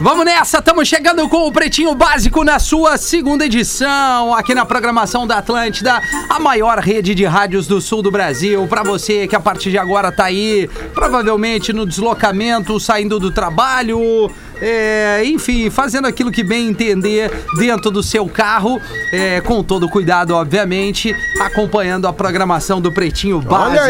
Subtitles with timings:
[0.00, 5.26] Vamos nessa, estamos chegando com o Pretinho Básico na sua segunda edição, aqui na programação
[5.26, 8.66] da Atlântida, a maior rede de rádios do sul do Brasil.
[8.68, 14.30] Para você que a partir de agora tá aí, provavelmente no deslocamento, saindo do trabalho,
[14.64, 18.80] é, enfim, fazendo aquilo que bem entender dentro do seu carro,
[19.12, 23.82] é, com todo cuidado, obviamente, acompanhando a programação do Pretinho Básico.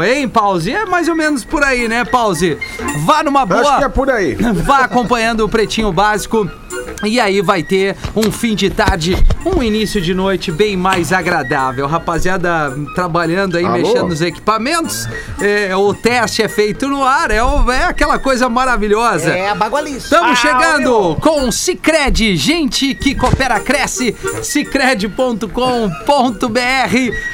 [0.00, 0.18] aí.
[0.20, 0.72] Hein, Pause?
[0.72, 2.56] É mais ou menos por aí, né, Pause?
[3.04, 3.60] Vá numa boa.
[3.60, 4.34] Acho que é por aí.
[4.64, 6.50] Vá acompanhando o Pretinho Básico.
[7.04, 9.22] E aí vai ter um fim de tarde,
[9.54, 11.86] um início de noite bem mais agradável.
[11.86, 13.76] Rapaziada trabalhando aí, Alô?
[13.76, 15.08] mexendo nos equipamentos.
[15.40, 19.30] É, o teste é feito no ar, é, é aquela coisa maravilhosa.
[19.30, 19.98] É a bagualice.
[19.98, 25.46] Estamos chegando com Cicred, gente que coopera, cresce, cicred.com.br.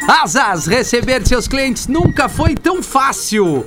[0.09, 3.65] Asas, receber seus clientes nunca foi tão fácil.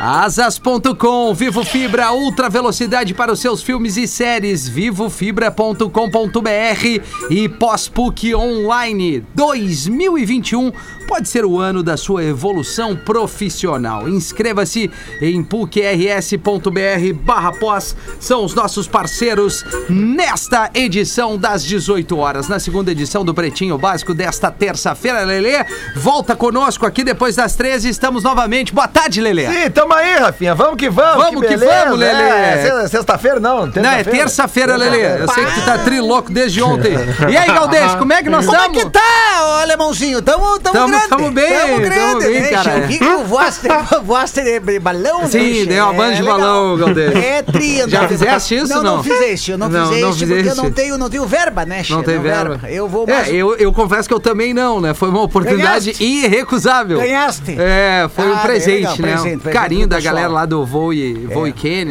[0.00, 7.48] Asas.com, Vivo Fibra, ultra velocidade para os seus filmes e séries, vivofibra.com.br e
[7.78, 10.72] pós-PUC Online 2021
[11.08, 14.06] pode ser o ano da sua evolução profissional.
[14.08, 14.90] Inscreva-se
[15.22, 22.92] em pucrs.br barra pós, são os nossos parceiros nesta edição das 18 horas, na segunda
[22.92, 25.64] edição do Pretinho Básico desta terça-feira, Lelê.
[25.96, 28.74] Volta conosco aqui depois das 13, estamos novamente.
[28.74, 29.46] Boa tarde, Lelê.
[29.48, 30.54] Sim, tamo aí, Rafinha.
[30.54, 31.24] Vamos que vamos.
[31.24, 31.84] Vamos que beleza.
[31.84, 32.22] vamos, Lelê.
[32.28, 33.66] É, se- Sexta-feira não.
[33.66, 35.22] Não, é terça-feira, Lelê.
[35.22, 36.92] Eu sei que tu tá triloco desde ontem.
[37.30, 38.84] E aí, Galdês, como é que nós Como é estamos?
[38.84, 39.00] que tá,
[39.46, 40.20] ô alemãozinho?
[40.20, 41.08] Tamo, tamo, Tamo- grande.
[41.08, 42.48] tamo bem, tamo grande, tamo bem, né?
[42.48, 42.80] cara.
[42.88, 43.68] Que tu voaste,
[44.04, 45.28] voaste de balão, né?
[45.28, 46.38] Sim, deu uma banda de legal.
[46.38, 47.14] balão, Galdês.
[47.16, 48.82] É tri, Já fizeste isso, não?
[48.82, 48.96] não?
[48.96, 50.48] Não, fizeste, eu não, Não, fizeste, não porque fizeste.
[50.48, 52.60] eu não tenho, não tenho verba, né, Não tem verba.
[52.68, 53.28] Eu vou mais...
[53.28, 54.94] É, eu, eu confesso que eu também não, né?
[54.94, 56.04] Foi uma oportunidade Ganhaste?
[56.04, 56.98] irrecusável.
[57.00, 57.56] Ganhaste?
[57.58, 59.12] É, foi um Ah, presente, legal, né?
[59.12, 61.28] presente, Carinho da galera lá do Voo e,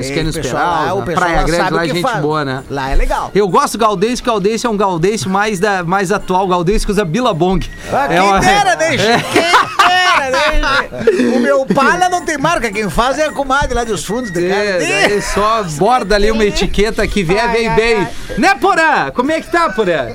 [0.09, 2.63] É, pessoal lá, Peral, Praia Grande, lá é gente boa, né?
[2.69, 3.31] Lá é legal.
[3.33, 6.45] Eu gosto do Galdês, que o Galdês é um Galdês mais, da, mais atual.
[6.45, 7.65] O Galdês que usa Billabong.
[7.91, 11.27] Ah, é quem uma- dera, né, Quem dera, né, che?
[11.35, 14.45] O meu palha não tem marca, quem faz é a comadre lá dos fundos de
[14.45, 14.79] É, casa.
[15.09, 17.95] daí só borda ali uma etiqueta que vier, vem ai, bem.
[17.97, 18.07] ai.
[18.37, 19.11] Né, Porã?
[19.13, 20.07] Como é que tá, Porã?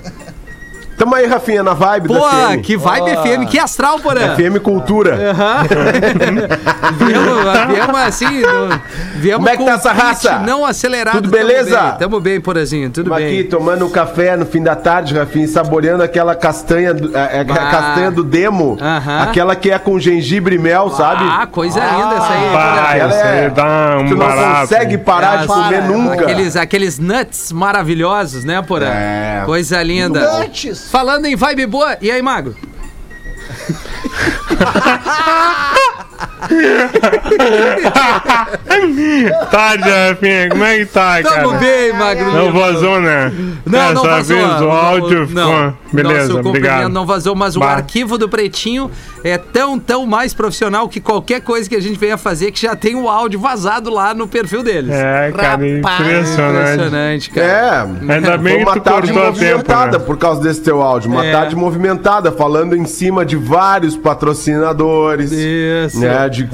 [1.02, 2.60] Tamo aí, Rafinha, na vibe Pô, da FM.
[2.62, 4.36] que vibe FM, que astral, Porã.
[4.36, 5.32] FM Cultura.
[5.32, 5.64] Aham.
[6.96, 8.80] viemos, viemos assim, no-
[9.16, 10.38] viemos Como é que tá essa raça?
[10.38, 11.16] não acelerado.
[11.16, 11.80] Tudo tamo beleza?
[11.80, 13.40] bem, Tamo bem, Porazinho, tudo Tamo bem.
[13.40, 17.40] aqui tomando um café no fim da tarde, Rafinha, saboreando aquela castanha, do- é, é,
[17.40, 17.56] a Bah.
[17.56, 18.78] castanha do demo.
[19.22, 21.24] Aquela que é com gengibre e mel, sabe?
[21.28, 23.00] Ah, coisa linda essa aí.
[23.00, 24.60] Ela isso é- aí dá um Tu não barato.
[24.60, 26.22] consegue parar de Ah, comer para, nunca.
[26.22, 28.86] Aqueles, aqueles nuts maravilhosos, né, Porã?
[28.86, 29.42] É.
[29.44, 30.38] Coisa linda.
[30.38, 30.88] Nuts.
[30.92, 32.54] Falando em vibe boa, e aí, Magro?
[39.50, 41.42] Tarde, Rafinha, como é que tá, cara?
[41.42, 42.32] Tamo bem, Magro.
[42.32, 43.32] Não vazou, né?
[43.64, 44.36] Não, não Dessa vazou.
[44.36, 45.74] vez o áudio não, ficou...
[45.94, 46.88] Beleza, comprimento obrigado.
[46.90, 47.72] não vazou, mas o Bah.
[47.72, 48.90] arquivo do Pretinho
[49.24, 52.74] é tão, tão mais profissional que qualquer coisa que a gente venha fazer que já
[52.76, 54.90] tem o áudio vazado lá no perfil deles.
[54.92, 56.72] É, cara, Rapaz, impressionante.
[56.72, 57.46] Impressionante, cara.
[57.46, 58.12] É.
[58.14, 60.04] Ainda Foi bem que uma tu tarde cortou a tempo, movimentada né?
[60.04, 61.10] por causa desse teu áudio.
[61.10, 61.32] Uma É.
[61.32, 65.30] tarde movimentada, falando em cima de vários patrocinadores.
[65.32, 66.00] Isso.
[66.00, 66.48] Né, de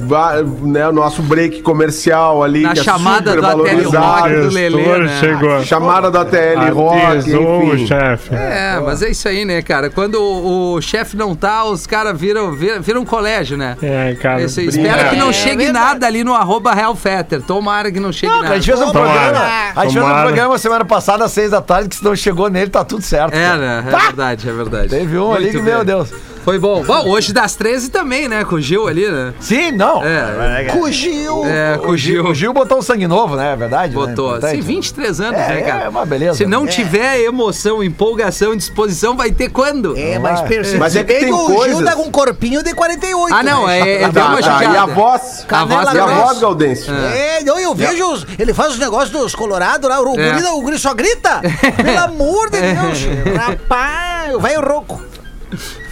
[0.63, 2.63] né, o nosso break comercial ali.
[2.63, 5.21] Na que é chamada super da Tele Rock do Lelê, né?
[5.21, 5.65] chegou.
[5.65, 7.87] Chamada da TL Rock, Avisou o enfim.
[7.87, 8.35] chefe.
[8.35, 9.91] É, mas é isso aí, né, cara?
[9.91, 13.77] Quando o, o chefe não tá, os caras viram, viram, viram um colégio, né?
[13.83, 14.43] É, cara.
[14.43, 15.73] Esse- espero que não É chegue verdade.
[15.87, 17.41] nada ali no arroba Real Fetter.
[17.43, 18.55] Tomara que não chegue Não, nada.
[18.55, 19.13] a gente fez um Tomara.
[19.13, 19.45] programa.
[19.77, 20.27] A gente fez um Tomara.
[20.27, 23.35] programa semana passada, às seis da tarde, que se não chegou nele, tá tudo certo.
[23.35, 23.85] É, né?
[23.87, 24.89] É verdade, é verdade.
[24.89, 25.75] Teve um ali Muito que, bem.
[25.75, 26.11] meu Deus.
[26.49, 26.83] Foi bom.
[26.83, 28.43] Bom, hoje das 13 também, né?
[28.43, 29.35] Com o Gil ali, né?
[29.39, 30.03] Sim, não.
[30.03, 30.67] É.
[30.73, 31.45] Fugiu.
[31.45, 32.31] É, com O o Gil, Gil.
[32.31, 33.53] o Gil botou um sangue novo, né?
[33.53, 33.95] É verdade.
[33.95, 34.01] né?
[34.07, 34.29] Botou.
[34.31, 34.63] Importante, Sim, né?
[34.63, 35.85] 23 anos, É, né, cara?
[35.85, 36.39] é uma beleza.
[36.39, 36.69] Se não É.
[36.69, 39.95] tiver emoção, empolgação, disposição, vai ter quando?
[39.99, 40.49] É, mas vai.
[40.49, 43.35] percebe Mas é que tem o coisas- Gil tá com um corpinho de 48.
[43.35, 43.81] Ah, não, né?
[43.81, 45.45] é, é Tá, uma tá, e a voz?
[45.51, 46.95] A voz Canela E a voz, Gaudêncio?
[46.95, 50.51] É, não, eu vejo, os- ele faz os negócios dos colorados lá, o, É.
[50.51, 51.43] o guri só grita.
[51.77, 53.07] Pelo amor de Deus.
[53.37, 55.03] Rapaz, vai o rouco.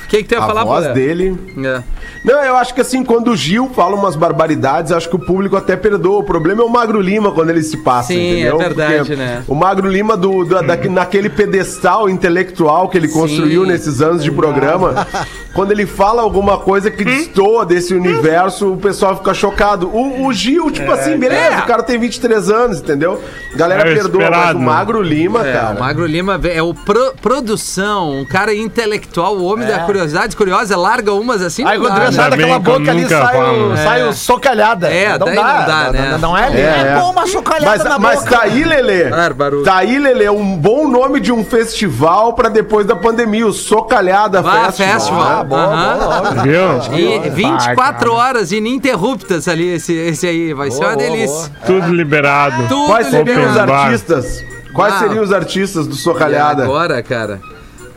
[0.06, 1.36] O que, que tem a, A falar, voz dele.
[1.58, 1.82] É.
[2.26, 5.56] Não, eu acho que assim, quando o Gil fala umas barbaridades, acho que o público
[5.56, 6.18] até perdoa.
[6.18, 8.56] O problema é o Magro Lima quando ele se passa, Sim, entendeu?
[8.60, 9.44] é verdade, Porque né?
[9.46, 13.68] O Magro Lima, do, da- da- naquele pedestal intelectual que ele construiu Sim.
[13.68, 15.06] nesses anos de programa,
[15.54, 19.88] quando ele fala alguma coisa que destoa desse universo, o pessoal fica chocado.
[19.88, 21.58] O, o Gil, tipo assim, beleza, É.
[21.60, 23.22] o cara tem 23 anos, entendeu?
[23.54, 24.58] Galera É o perdoa, mas o?
[24.58, 25.76] Magro Lima, É, cara.
[25.76, 30.76] o Magro Lima é o pro- produção, um cara intelectual, o homem da curiosidades curiosas,
[30.76, 31.64] larga umas assim.
[31.64, 33.76] Aí quando dá, daquela boca ali, sai, o, falo.
[33.76, 34.88] sai o socalhada.
[34.88, 36.08] É, daí não dá, né?
[36.12, 36.50] Não, não é.
[36.52, 36.94] É, É, é.
[36.98, 38.36] bom uma chocalhada Mas, na mas boca.
[38.36, 39.04] tá aí, Lelê.
[39.10, 39.62] Bárbaro.
[39.62, 44.42] Tá aí, Lelê, um bom nome de um festival pra depois da pandemia, o Socalhada
[44.42, 44.92] Vá, Festival.
[44.94, 45.22] festival.
[45.40, 46.42] Ah, boa, boa, boa.
[46.42, 46.94] Viu?
[46.98, 50.52] E 24 Vai, horas ininterruptas ali, esse, esse aí.
[50.54, 51.50] Vai ser Boa, uma boa, delícia.
[51.66, 52.68] Tudo liberado.
[52.68, 53.72] Tudo Quais seriam os liberado.
[53.72, 54.44] artistas?
[54.72, 54.98] Quais Ah.
[54.98, 56.62] seriam os artistas do E Socalhada?
[56.64, 57.40] agora, cara?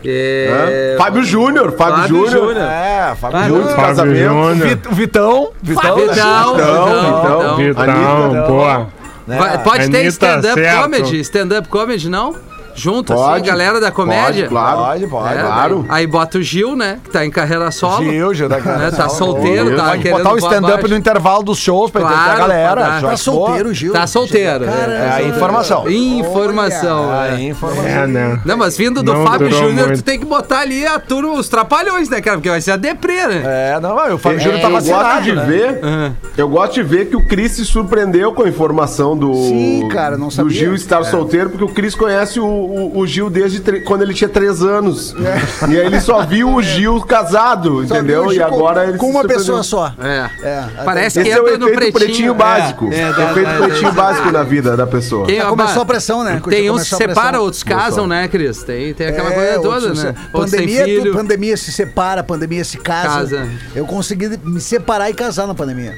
[0.06, 0.96] É...
[0.98, 2.30] Fábio Júnior, Fábio, Fábio Júnior.
[2.48, 2.68] Júnior.
[2.70, 3.64] É, Fábio Vai, Júnior.
[3.66, 4.28] Muitos Fábio casamentos.
[4.32, 4.68] Júnior.
[4.68, 5.50] Vit- O Vitão.
[5.62, 5.96] Vitão.
[5.96, 7.56] Vitão, Vitão, Vitão.
[7.58, 7.58] Vitão.
[7.58, 7.58] Vitão,
[9.90, 10.82] ter Anitta, stand-up certo.
[10.82, 11.20] comedy?
[11.20, 12.36] Stand-up comedy, não?
[12.76, 13.48] Junto, assim, Pode.
[13.48, 14.44] galera da comédia?
[14.44, 14.78] Pode, claro.
[14.78, 15.38] Pode, pode.
[15.38, 15.86] É, claro.
[15.90, 17.00] Aí bota o Gil, né?
[17.04, 18.04] Que tá em carreira solo.
[18.04, 21.58] Gil, Gil da né, Tá solteiro, tá Pode querendo botar o stand-up no intervalo dos
[21.58, 23.02] shows pra entender a Claro, galera.
[23.02, 23.94] Tá solteiro, Gil.
[23.94, 24.66] Tá solteiro.
[24.66, 25.90] Cara, É a informação.
[25.90, 27.14] Informação.
[27.24, 27.44] É, né?
[27.44, 27.86] informação.
[27.86, 28.40] É, né?
[28.46, 31.50] Não, mas vindo do Não Fábio Júnior, tu tem que botar ali a turma, os
[31.50, 32.38] trapalhões, né, cara?
[32.38, 33.42] Porque vai ser a deprê, né?
[33.46, 35.44] É, não, o Fábio É, Júnior tá eu gosto vacinado, de né?
[35.46, 35.82] ver,
[36.38, 40.18] eu gosto de ver que o Cris se surpreendeu com a informação do, Sim, cara,
[40.18, 40.52] não do sabia.
[40.58, 44.14] Gil estar solteiro, porque o Cris conhece o, o- o Gil desde tre- quando ele
[44.14, 45.16] tinha três anos.
[45.68, 48.26] E aí ele só viu o Gil casado, Só entendeu?
[48.26, 49.94] o E Gil com- agora ele Com uma pessoa só.
[50.02, 50.30] É.
[50.44, 51.94] É, Parece que Esse é o efeito pretinho.
[51.94, 52.90] pretinho, básico.
[52.92, 55.26] É, dá- efeito dá- pretinho básico na vida da pessoa.
[55.26, 56.42] Quem, ó, começou a pressão, né?
[56.50, 58.64] Tem uns que separam, outros casam, né, Cris?
[58.64, 60.14] Tem, tem aquela É, coisa toda, né?
[60.14, 63.10] têm Pandemia, tu- pandemia se separa, pandemia se casa.
[63.38, 63.50] Casa.
[63.76, 65.94] Eu consegui me separar e casar na pandemia.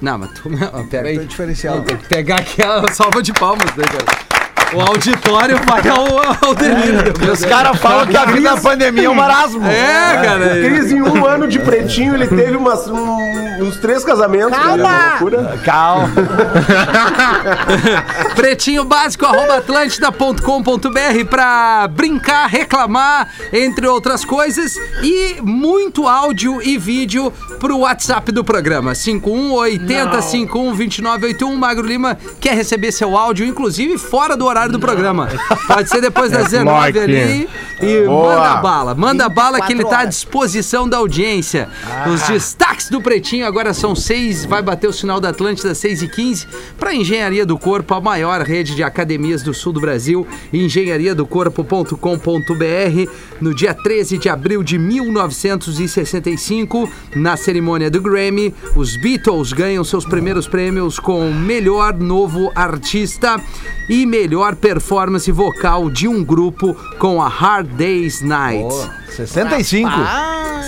[0.00, 1.18] Não, mas tu, não, pera aí.
[1.18, 1.76] Tem diferencial.
[1.76, 4.31] Não, tem que pegar aquela salva de palmas, né, cara?
[4.74, 7.12] O auditório vai ao, ao delírio.
[7.26, 9.62] E os caras falam que a vida da pandemia é um marasmo.
[9.66, 10.46] É, cara.
[10.46, 14.56] O Cris, em um ano de pretinho, ele teve umas, um- uns três casamentos.
[14.56, 14.76] Calma!
[14.76, 14.82] né?
[14.84, 15.58] Uma loucura.
[15.64, 16.10] Calma.
[18.34, 24.76] Pretinho básico, arroba atlântida.com.br pra brincar, reclamar, entre outras coisas.
[25.02, 27.30] E muito áudio e vídeo
[27.60, 28.92] pro WhatsApp do programa.
[28.92, 31.54] 5180-512981.
[31.56, 35.28] Magro Lima quer receber seu áudio, inclusive fora do horário do programa.
[35.66, 36.98] Pode ser depois das 19 Lock.
[36.98, 37.48] ali.
[37.80, 38.36] E Boa.
[38.36, 40.14] manda bala, manda bala que ele tá à 24 horas.
[40.14, 41.68] disposição da audiência.
[42.12, 46.08] Os destaques do Pretinho agora são seis, vai bater o sinal da Atlântida 6 e
[46.08, 46.46] 15
[46.78, 53.10] para Engenharia do Corpo, a maior rede de academias do sul do Brasil, engenhariadocorpo.com.br.
[53.40, 60.04] No dia 13 de abril de 1965, na cerimônia do Grammy, os Beatles ganham seus
[60.04, 63.40] primeiros prêmios com melhor novo artista
[63.88, 68.72] e melhor performance vocal de um grupo com a Hard Day's Night.
[69.10, 69.90] 65.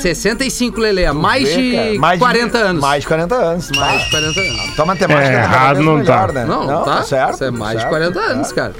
[0.02, 2.82] 65, Lele, mais de mais 40 anos.
[2.82, 3.70] Mais de 40 anos.
[3.70, 4.74] Mais de 40 anos.
[4.76, 6.32] Tua matemática É, tá errado não melhor, tá.
[6.32, 6.44] né?
[6.44, 7.02] Não, tá?
[7.02, 7.34] certo.
[7.34, 8.30] Isso é mais certo, de 40 certo.
[8.32, 8.72] anos, cara.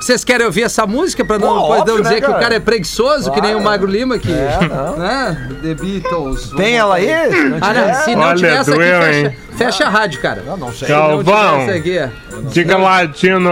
[0.00, 2.34] Vocês querem ouvir essa música pra não, Pô, depois não óbvio, dizer né, que o
[2.34, 2.54] cara?
[2.56, 3.64] é preguiçoso, que nem o Claro.
[3.70, 4.32] Magro Lima, que.
[4.32, 4.96] É, não.
[4.96, 5.48] né?
[5.62, 6.50] The Beatles.
[6.56, 7.06] Tem ela aí?
[7.06, 9.88] Se não Ah, não, tiver- se não Olha, tiver essa aqui, doeu, fecha, fecha a
[9.88, 10.42] rádio, cara.
[10.44, 10.88] Não, não sei.
[10.88, 12.48] Se não tiver essa aqui.
[12.50, 13.50] diga latino,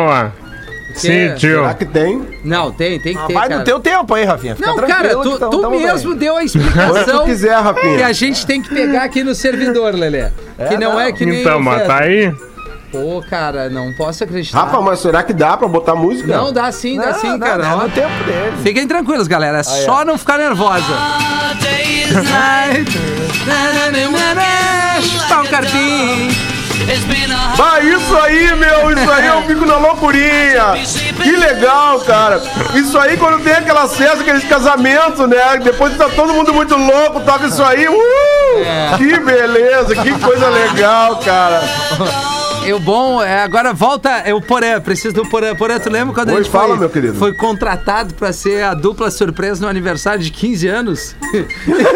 [0.99, 1.59] sítio.
[1.61, 2.27] Será que tem?
[2.45, 3.33] Não, tem, tem que Ah, ter.
[3.35, 3.59] vai cara.
[3.61, 4.57] no teu tempo aí, Rafinha.
[4.57, 6.19] Fica Não, cara, tu, que tamo- tu tamo mesmo bem.
[6.19, 8.07] deu a explicação quiser, que Rafinha.
[8.07, 10.31] a gente tem que pegar aqui no servidor, Lelê.
[10.69, 11.01] que não, não.
[11.01, 11.41] é que nem.
[11.41, 12.33] Então, o mas tá aí?
[12.93, 14.65] Pô, cara, não posso acreditar.
[14.65, 16.37] Rafa, mas será que dá pra botar música?
[16.37, 17.63] Não, dá sim, dá Não, sim, não, cara.
[17.63, 17.83] não, ó.
[17.85, 18.53] no tempo dele.
[18.65, 19.59] Fiquem tranquilos, galera.
[19.59, 20.83] É só não ficar nervosa.
[25.29, 26.60] Tá um
[27.63, 30.75] Ah, isso aí, meu, isso aí eu fico na loucurinha.
[31.23, 32.41] Que legal, cara.
[32.75, 35.59] Isso aí quando tem aquelas festas, aqueles casamentos, né?
[35.63, 37.87] Depois tá todo mundo muito louco, toca isso aí.
[37.89, 38.99] Uh!
[38.99, 41.61] Que beleza, que coisa legal, cara.
[42.67, 45.57] E o bom é agora volta é o Porã, preciso do Porã.
[45.57, 47.15] Porã, tu lembra quando a Oi, gente fala, foi, meu querido.
[47.15, 51.17] foi contratado pra ser a dupla surpresa no aniversário de 15 anos?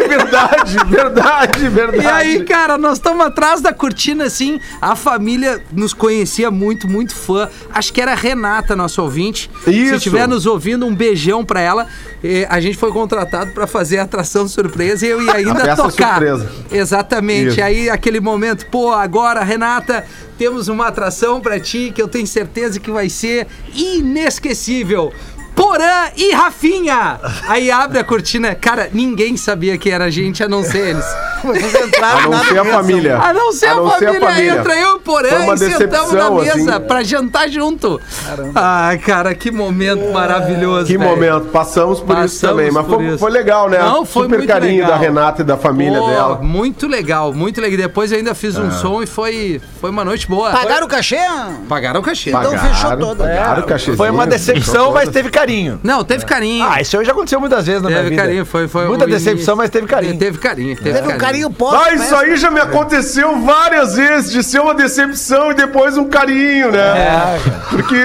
[0.07, 2.03] Verdade, verdade, verdade.
[2.03, 4.59] E aí, cara, nós estamos atrás da cortina, assim.
[4.81, 7.49] A família nos conhecia muito, muito fã.
[7.73, 9.49] Acho que era a Renata, nosso ouvinte.
[9.63, 9.95] Se Isso.
[9.95, 11.87] estiver nos ouvindo, um beijão pra ela.
[12.23, 16.13] Eh, a gente foi contratado pra fazer a atração surpresa e eu ia ainda tocar.
[16.15, 16.49] surpresa.
[16.71, 17.49] Exatamente.
[17.49, 17.63] Isso.
[17.63, 20.05] Aí, aquele momento, pô, agora, Renata,
[20.37, 25.13] temos uma atração pra ti que eu tenho certeza que vai ser inesquecível.
[25.55, 27.19] Porã e Rafinha!
[27.47, 28.53] Aí abre a cortina.
[28.55, 31.05] Cara, ninguém sabia que era a gente, a não ser eles.
[31.45, 33.17] Vocês A entraram não na ser a família.
[33.17, 34.51] A não ser, A a, não ser a família, família.
[34.59, 36.87] entra eu e o Porã Foi uma e sentamos na decepção, mesa assim.
[36.87, 38.01] pra jantar junto.
[38.55, 41.09] Ai, cara, que momento maravilhoso, Que velho.
[41.09, 42.71] momento, passamos por isso Passamos também.
[42.71, 43.17] Mas foi, isso.
[43.19, 43.77] foi legal, né?
[43.79, 44.89] Não, foi Super muito carinho legal.
[44.91, 46.35] da Renata e da família Pô, dela.
[46.41, 47.77] Muito legal, muito legal.
[47.77, 48.59] Depois eu ainda fiz É.
[48.61, 50.49] um som e foi, foi uma noite boa.
[50.51, 51.19] Pagaram o cachê?
[51.69, 52.29] Pagaram o cachê.
[52.31, 53.17] Então Pagaram, fechou todo.
[53.19, 53.97] Pagaram o cachezinho.
[53.97, 55.79] Foi uma decepção, mas teve carinho.
[55.83, 56.65] Não, teve carinho.
[56.67, 58.21] Ah, isso aí já aconteceu muitas vezes na minha teve vida.
[58.21, 59.55] carinho, foi, foi Muita decepção, início.
[59.57, 60.17] mas teve carinho.
[60.17, 61.79] Teve carinho, teve, Teve um carinho pós.
[61.87, 66.05] Ah, isso aí já me aconteceu várias vezes, de ser uma decepção e depois um
[66.05, 66.79] carinho, né?
[66.79, 68.01] É, Porque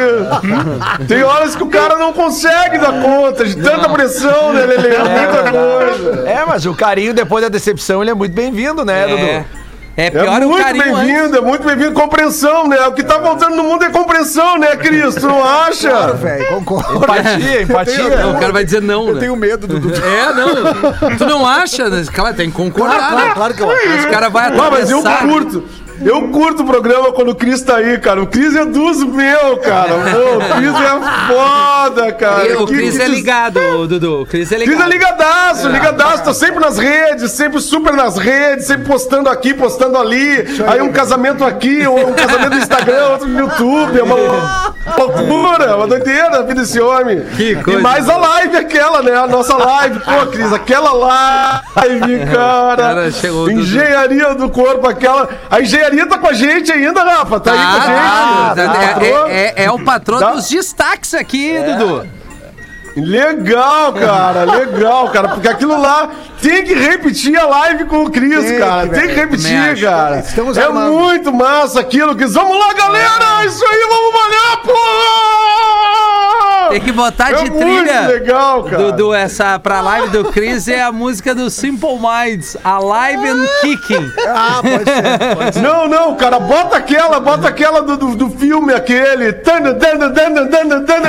[1.09, 4.89] tem horas que o cara não consegue dar conta de tanta pressão, né, Lele?
[4.99, 6.29] Muita coisa.
[6.29, 9.60] É, mas o carinho depois da decepção, ele é muito bem-vindo, né, É, Dudu?
[9.97, 11.93] É É pior o muito bem-vindo, é muito bem-vindo.
[11.93, 12.81] Compreensão, né?
[12.87, 15.15] O que tá faltando no mundo é compreensão, né, Cris?
[15.17, 15.91] Tu não acha?
[15.91, 16.97] Claro, velho, concordo.
[17.05, 18.17] Empatia, empatia.
[18.23, 19.21] Não, o cara vai dizer não, Eu né?
[19.21, 20.01] tenho medo do Dudu.
[20.01, 21.17] É, não.
[21.17, 21.89] Tu não acha?
[21.91, 22.05] né?
[22.13, 22.97] Cara, tem que concordar.
[22.99, 23.21] Claro, né?
[23.21, 23.99] claro, claro que eu acho.
[23.99, 25.29] Os caras vão Ah, mas eu atravessar.
[25.29, 25.65] curto.
[26.05, 28.23] Eu curto o programa quando o Cris tá aí, cara.
[28.23, 29.91] O Cris é dos meus, cara.
[29.93, 32.49] Pô, o Cris é foda, cara.
[32.49, 34.23] E o Cris é des- ligado, Dudu.
[34.23, 34.77] O Cris é ligado.
[34.77, 39.53] Cris é ligadaço, ligadaço, tá sempre nas redes, sempre super nas redes, sempre postando aqui,
[39.53, 40.45] postando ali.
[40.69, 43.99] Aí um casamento aqui, ou um casamento no Instagram, outro no YouTube.
[43.99, 47.21] É uma loucura, uma doideira a vida desse homem.
[47.37, 47.79] Que coisa.
[47.79, 49.15] E mais a live aquela, né?
[49.15, 50.01] A nossa live.
[50.01, 52.77] Pô, Cris, aquela live, cara.
[52.83, 55.29] Cara, chegou engenharia do corpo, aquela.
[55.51, 57.41] A engenharia tá com a gente ainda, Rafa.
[57.41, 58.01] Tá aí com a gente.
[58.01, 59.27] Ah, tá, O é- patrão.
[59.27, 60.31] é, é- é o patrão Tá.
[60.33, 62.07] dos destaques aqui, Dudu.
[62.97, 66.11] Legal, cara, legal, cara, porque aquilo lá
[66.43, 69.83] tem que repetir a live com o Cris, Tem cara, tem que repetir, acho.
[69.83, 70.19] cara.
[70.19, 70.93] Estamos é armando.
[70.95, 72.35] muito massa aquilo, Cris.
[72.35, 76.10] Vamos lá, galera, isso aí, vamos malhar, pô!
[76.71, 78.01] Tem que botar é de muito trilha.
[78.09, 78.83] legal, cara.
[78.85, 84.13] Dudu, essa pra live do Chris é a música do Simple Minds, Alive and Kicking.
[84.29, 85.37] Ah, pode ser.
[85.37, 85.61] Pode ser.
[85.61, 89.31] Não, não, cara, bota aquela, bota aquela do, do, do filme aquele.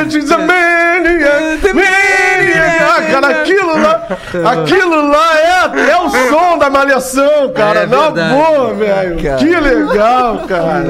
[0.10, 2.82] She's a maniac, maniac.
[2.82, 4.08] Ah, cara, aquilo lá,
[4.52, 7.82] aquilo lá é, é o som da malhação, cara.
[7.82, 8.36] É na verdade.
[8.36, 9.18] boa, velho.
[9.38, 10.86] Que legal, cara.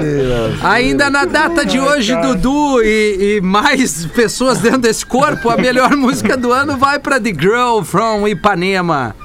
[0.63, 5.95] Ainda na data de hoje, Dudu e, e mais pessoas dentro desse corpo, a melhor
[5.97, 9.15] música do ano vai pra The Girl from Ipanema,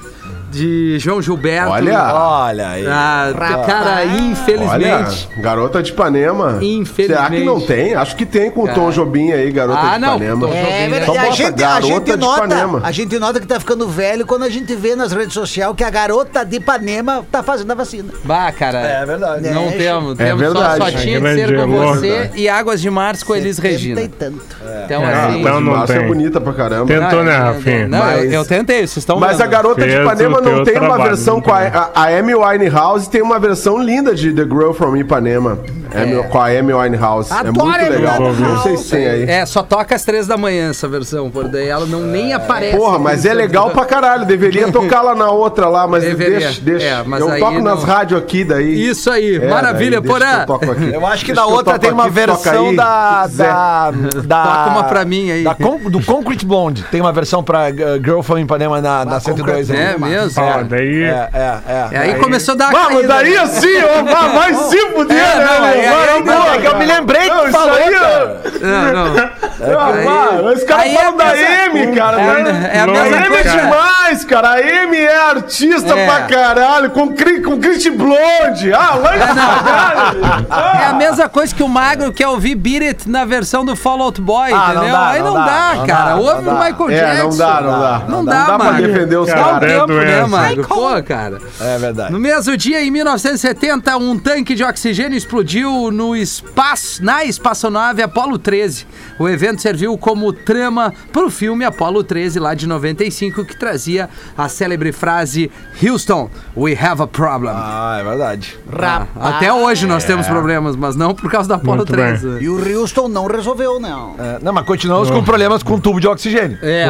[0.57, 1.71] de João Gilberto.
[1.71, 2.15] Olha.
[2.15, 2.87] Olha aí.
[2.87, 3.33] Ah,
[3.67, 5.29] cara, Olha, infelizmente.
[5.39, 6.59] garota de Ipanema.
[6.63, 7.07] Infelizmente.
[7.07, 7.95] Será que não tem?
[7.95, 10.41] Acho que tem com o Tom Jobim aí, garota Ah, de não, Ipanema.
[10.41, 10.97] Tom Jobim, É né?
[10.99, 14.75] A gente, a gente nota, a gente nota que tá ficando velho quando a gente
[14.75, 18.13] vê nas redes sociais que a garota de Ipanema tá fazendo a vacina.
[18.25, 18.79] Bah, cara.
[18.81, 19.49] É verdade.
[19.51, 20.19] Não É, temos.
[20.19, 20.79] é temos verdade.
[20.79, 24.01] só, só tinha que É ser com você e Águas de Março com Elis Regina.
[24.01, 24.41] E tanto.
[24.85, 25.41] Então, É, assim.
[25.41, 26.87] então não Márcia é bonita pra caramba.
[26.87, 27.89] Tentou, né, não, Rafinha?
[27.89, 29.43] Não, Mas- eu, eu tentei, vocês estão Mas vendo.
[29.43, 33.39] a garota de Ipanema não tem uma versão com a, a Amy Winehouse tem uma
[33.39, 35.59] versão linda de The Girl from Ipanema.
[35.95, 37.33] Amy- com a Amy Winehouse.
[37.33, 38.15] é Adoro muito Amy legal.
[38.19, 38.43] Winehouse.
[38.43, 39.23] Não sei se tem aí.
[39.31, 42.77] É, só toca às três da manhã essa versão, por daí ela não nem aparece.
[42.77, 44.25] Porra, mas é legal pra caralho.
[44.27, 46.39] Deveria tocar lá na outra lá, mas Deveria.
[46.41, 46.87] deixa, deixa.
[46.87, 47.87] É, mas eu aí toco nas não.
[47.87, 48.89] rádios aqui daí.
[48.89, 50.35] Isso aí, É, maravilha, daí deixa Porã.
[50.35, 50.95] que eu toco aqui.
[50.95, 53.91] Eu acho que Deixa na outra tem uma aqui, versão aí, da, da,
[54.25, 54.43] da.
[54.45, 55.45] Toca uma pra mim aí.
[55.63, 56.83] Con- do Concrete Blonde.
[56.91, 59.77] Tem uma versão pra uh, Girl from Ipanema na, na 102 aí.
[59.77, 60.43] É mesmo?
[60.43, 61.03] Ó, daí.
[61.05, 61.89] É, é, é.
[61.93, 64.03] E aí começou a dar Vamos, daí assim, ó,
[64.33, 65.86] vai, se fuder, É, né, meu?
[65.89, 68.41] Aí- não, é que eu me lembrei que Não, falou, aí, cara.
[68.61, 69.17] Não, não.
[69.19, 70.05] Ah, Aí-
[70.43, 72.21] vai, Os caras aí falam é da Amy, cara.
[72.21, 73.51] É, é a mesma é coisa.
[73.51, 74.49] demais, cara.
[74.51, 76.07] A Amy é artista É.
[76.07, 78.73] pra caralho, com, com Crit Blonde.
[78.75, 80.81] Ah, lá em caralho.
[80.83, 84.01] É a mesma coisa que o Magro quer ouvir Beat It na versão do Fall
[84.03, 84.93] Out Boy, Ah, não entendeu?
[84.93, 86.05] dá, aí não não, dá, dá, não cara.
[86.11, 86.65] dá, Ouve não o dá.
[86.65, 87.23] Michael É, Jackson.
[87.29, 87.99] não dá, não dá.
[88.07, 89.63] Não Não dá, dá pra defender os Dá um caras.
[89.71, 90.25] É tempo, né.
[90.27, 90.69] Magro?
[90.69, 91.39] Pô, cara.
[91.61, 92.13] É verdade.
[92.13, 98.39] No mesmo dia, em 1970, um tanque de oxigênio explodiu no espaço, na espaçonave Apollo
[98.39, 98.87] 13.
[99.19, 104.09] O evento serviu como trama para o filme Apollo 13, lá de 95, que trazia
[104.37, 105.51] a célebre frase
[105.83, 107.55] Houston, we have a problem.
[107.55, 108.59] Ah, é verdade.
[108.71, 109.09] Rapaz.
[109.17, 112.39] Até hoje nós temos problemas, mas não por causa da Apollo Muito 13.
[112.41, 114.15] E o Houston não resolveu, não.
[114.19, 116.59] É, não, mas continuamos com problemas com tubo de oxigênio.
[116.63, 116.89] É,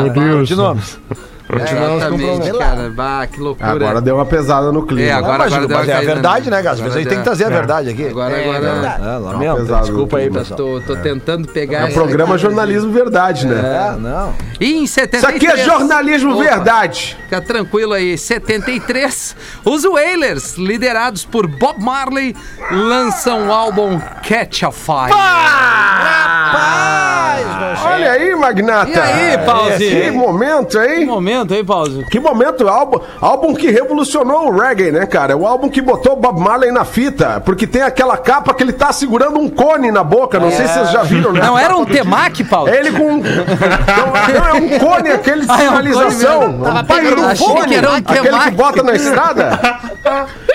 [1.49, 1.71] Meu Deus.
[1.71, 2.05] Continuamos.
[2.47, 2.91] exatamente, cara.
[2.91, 3.71] Bah, que loucura.
[3.71, 5.09] Agora deu uma pesada no clima.
[5.09, 6.63] É, agora- mas, deu uma mas é a verdade, né?
[6.63, 6.69] né?
[6.69, 8.09] Às vezes a gente tem que trazer a verdade aqui.
[8.09, 8.61] Agora, É agora.
[8.61, 9.03] verdade.
[9.03, 9.57] É, lamento.
[9.57, 10.57] pesado Desculpa aí, pessoal.
[10.59, 12.43] Tô, tô tentando pegar É essa programa aqui.
[12.43, 13.61] jornalismo verdade, né?
[13.95, 14.35] É, não.
[14.61, 15.37] E em Isso 73...
[15.53, 16.43] aqui é jornalismo Opa.
[16.43, 17.17] verdade.
[17.23, 18.19] Fica tranquilo aí.
[18.19, 22.35] 73, os Wailers, liderados por Bob Marley,
[22.71, 25.13] lançam o álbum Catch a Fire.
[25.13, 27.87] Rapaz, não sei.
[27.87, 28.91] Olha aí, magnata?
[28.91, 29.79] E aí, Pause?
[29.79, 31.07] Que momento, hein?
[31.07, 32.05] momento, hein, Pause?
[32.11, 35.37] Que momento, álbum, álbum que revolucionou o reggae, né, cara?
[35.37, 38.93] O álbum que botou Bob Marley na fita, porque tem aquela capa que ele tá
[38.93, 41.41] segurando um cone na boca, não sei se vocês já viram, né?
[41.41, 42.71] Não era um temaki, Pause?
[42.71, 43.17] É ele com.
[43.17, 48.23] Não, é um cone, aquele de Ah, é um cone um pai que um aquele
[48.23, 48.51] temaki.
[48.51, 49.59] que bota na estrada.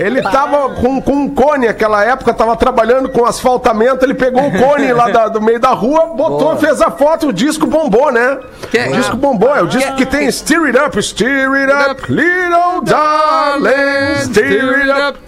[0.00, 4.52] Ele tava com, com um cone, aquela época, tava trabalhando com asfaltamento, ele pegou o
[4.58, 8.38] cone lá da- do meio da rua, botou, fez a foto, o disco bombou, né?
[8.70, 12.12] Que- o disco bombou, é o disco que tem Steer It Up, Steer It Up,
[12.12, 15.18] Little Darling, Steer It Up.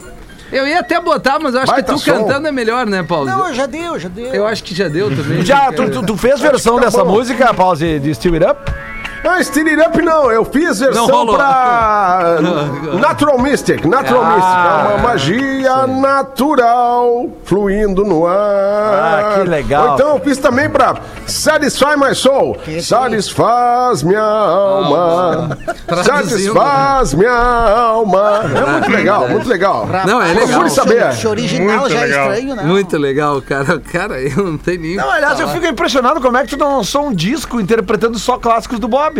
[0.53, 2.13] Eu ia até botar, mas eu acho Baita que tu som.
[2.27, 3.29] cantando é melhor, né, Pause?
[3.29, 4.33] Não, já deu, já deu.
[4.33, 5.45] Eu acho que já deu também.
[5.45, 7.11] Já, tu, tu, tu fez versão que tá dessa bom.
[7.13, 8.71] música, pause de Steam It Up?
[9.25, 11.35] Não, Steer It Up não, eu fiz Não versão rolou.
[11.37, 12.37] pra
[13.01, 14.35] Natural Mystic, Natural Ah.
[14.37, 18.35] Mystic, é uma magia natural fluindo no ar.
[18.37, 19.89] Ah, que legal.
[19.89, 25.57] Ou então eu fiz também pra Satisfy My Soul, satisfaz minha alma,
[26.05, 28.43] satisfaz minha alma.
[28.55, 29.89] É muito legal, muito legal.
[30.07, 30.49] Não, é legal.
[30.49, 31.13] Procure saber.
[31.15, 32.27] Se original Muito já é legal.
[32.33, 32.63] estranho, né?
[32.63, 33.81] Muito legal, cara.
[33.93, 34.97] Cara, eu não tenho nem.
[34.97, 38.39] Não, aliás, eu fico impressionado como é que tu não lançou um disco interpretando só
[38.39, 39.14] clássicos do Bob.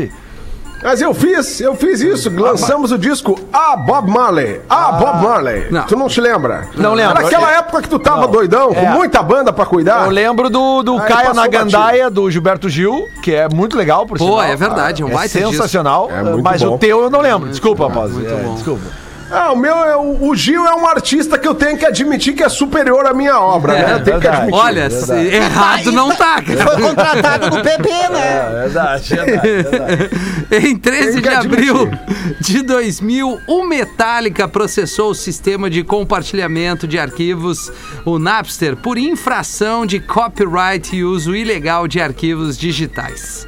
[0.83, 2.29] Mas eu fiz, eu fiz isso.
[2.31, 4.61] Lançamos o disco A Bob Marley.
[4.69, 5.69] A Bob Marley.
[5.71, 5.83] Não.
[5.85, 6.69] Tu não te lembra?
[6.77, 7.17] Não lembro.
[7.17, 8.91] Era aquela época que tu tava doidão, com É.
[8.91, 10.05] muita banda pra cuidar.
[10.05, 14.05] Eu lembro do, do Aí Caia na Gandaia, do Gilberto Gil, que é muito legal,
[14.07, 14.43] por Pô, sinal.
[14.43, 16.75] é verdade, é um É baita sensacional, É muito mas bom.
[16.75, 17.49] o teu eu não lembro.
[17.49, 18.13] Desculpa, pause.
[18.13, 18.55] muito É, bom.
[18.55, 18.83] Desculpa.
[19.31, 22.35] Ah, o meu é o, o Gil é um artista que eu tenho que admitir
[22.35, 23.93] que é superior à minha obra, É, né?
[23.95, 24.37] Eu tenho que verdade.
[24.43, 24.61] admitir.
[24.65, 26.67] Olha, se- errado não tá, cara.
[26.71, 28.51] Foi contratado no PP, né?
[28.65, 30.11] verdade, verdade.
[30.51, 32.37] Em 13 Tem que de abril admitir.
[32.41, 37.73] de 2000, o Metallica processou o sistema de compartilhamento de arquivos,
[38.05, 43.47] o Napster, por infração de copyright e uso ilegal de arquivos digitais.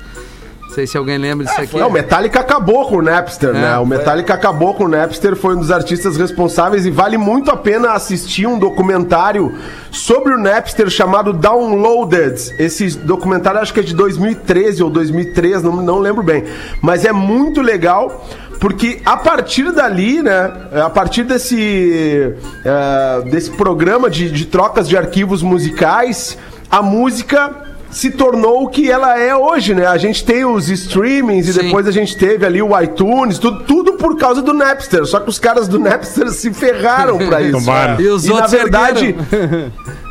[0.76, 1.78] Não sei se alguém lembra disso aqui.
[1.78, 3.78] Não, o Metallica acabou com o Napster, É, né?
[3.78, 7.56] O Metallica acabou com o Napster, foi um dos artistas responsáveis e vale muito a
[7.56, 9.54] pena assistir um documentário
[9.90, 12.54] sobre o Napster chamado Downloaded.
[12.58, 16.44] Esse documentário acho que é de 2013 ou 2003, não, não lembro bem.
[16.82, 18.26] Mas é muito legal.
[18.60, 20.50] Porque a partir dali, né?
[20.84, 26.38] A partir desse, eh, desse programa de, de trocas de arquivos musicais,
[26.70, 29.86] a música se tornou o que ela é hoje, né?
[29.86, 31.62] A gente tem os streamings e Sim.
[31.62, 35.04] depois a gente teve ali o iTunes, tudo, tudo por causa do Napster.
[35.06, 37.58] Só que os caras do Napster se ferraram pra isso.
[37.98, 39.72] E os E na outros verdade, ergueram.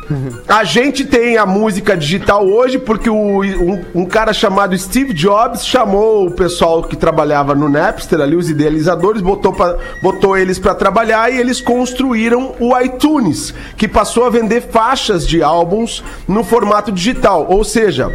[0.48, 5.66] a gente tem a música digital hoje porque o- um, um cara chamado Steve Jobs
[5.66, 10.74] chamou o pessoal que trabalhava no Napster, ali os idealizadores, botou, pra, botou eles para
[10.74, 16.92] trabalhar e eles construíram o iTunes, que passou a vender faixas de álbuns no formato
[16.92, 17.46] digital.
[17.48, 18.10] Ou seja,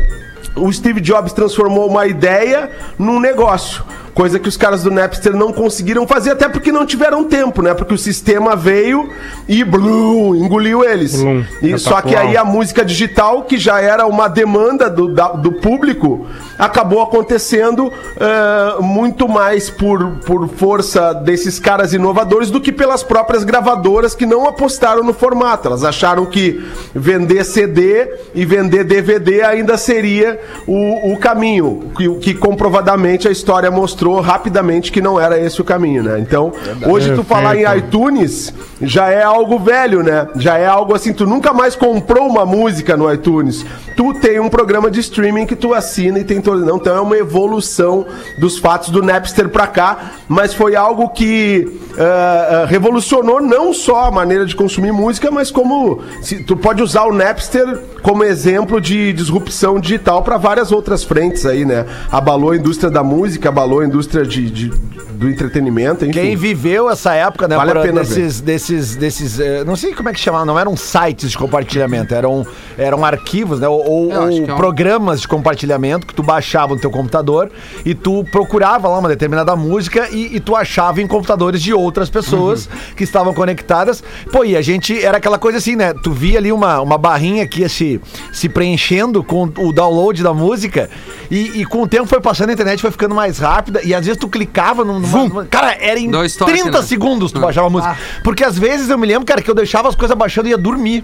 [0.56, 3.84] o Steve Jobs transformou uma ideia num negócio.
[4.14, 7.74] Coisa que os caras do Napster não conseguiram fazer, até porque não tiveram tempo, né?
[7.74, 9.10] Porque o sistema veio
[9.48, 11.16] e blum, engoliu eles.
[11.22, 15.32] Blum, e só que aí a música digital, que já era uma demanda do, da-
[15.32, 16.28] do público,
[16.60, 23.46] acabou acontecendo eh, muito mais por, por força desses caras inovadores do que pelas próprias
[23.46, 25.70] gravadoras que não apostaram no formato.
[25.70, 26.62] Elas acharam que
[26.94, 33.72] vender CD e vender DVD ainda seria o, o caminho, que, que comprovadamente a história
[33.72, 36.20] mostrou rapidamente que não era esse o caminho, né?
[36.20, 36.52] Então,
[36.88, 40.28] hoje tu falar em iTunes já é algo velho, né?
[40.36, 43.66] Já é algo assim, tu nunca mais comprou uma música no iTunes.
[43.96, 46.66] Tu tem um programa de streaming que tu assina e tem todo.
[46.66, 48.06] Não, então é uma evolução
[48.40, 54.12] dos fatos do Napster pra cá, mas foi algo que ah, revolucionou não só a
[54.12, 59.14] maneira de consumir música, mas como se, tu pode usar o Napster como exemplo de
[59.14, 61.86] disrupção digital para várias outras frentes aí, né?
[62.12, 64.72] Abalou a indústria da música, abalou a indústria de, de-
[65.22, 66.14] do entretenimento, enfim.
[66.20, 70.10] Quem viveu essa época, né, Vale a pena desses, desses, desses, eh, não sei como
[70.10, 72.44] é que chamava, não eram sites de compartilhamento, eram,
[72.76, 76.14] eram arquivos, né, ou, ou- Eu acho ou que é um- programas de compartilhamento que
[76.16, 77.52] tu baixava no teu computador
[77.86, 82.10] e tu procurava lá uma determinada música e, e tu achava em computadores de outras
[82.10, 82.96] pessoas Uhum.
[82.96, 84.04] que estavam conectadas.
[84.32, 87.46] Pô, e a gente, era aquela coisa assim, né, tu via ali uma, uma barrinha
[87.48, 88.02] que ia se,
[88.34, 90.90] se preenchendo com o download da música
[91.30, 94.04] e, e com o tempo foi passando a internet, foi ficando mais rápida e às
[94.04, 95.00] vezes tu clicava num...
[95.00, 96.84] numa- numa- cara, era em Dois toques, 30 né?
[96.86, 97.98] segundos tu baixava a música.
[98.24, 100.58] Porque às vezes eu me lembro, cara, que eu deixava as coisas baixando e ia
[100.58, 101.04] dormir.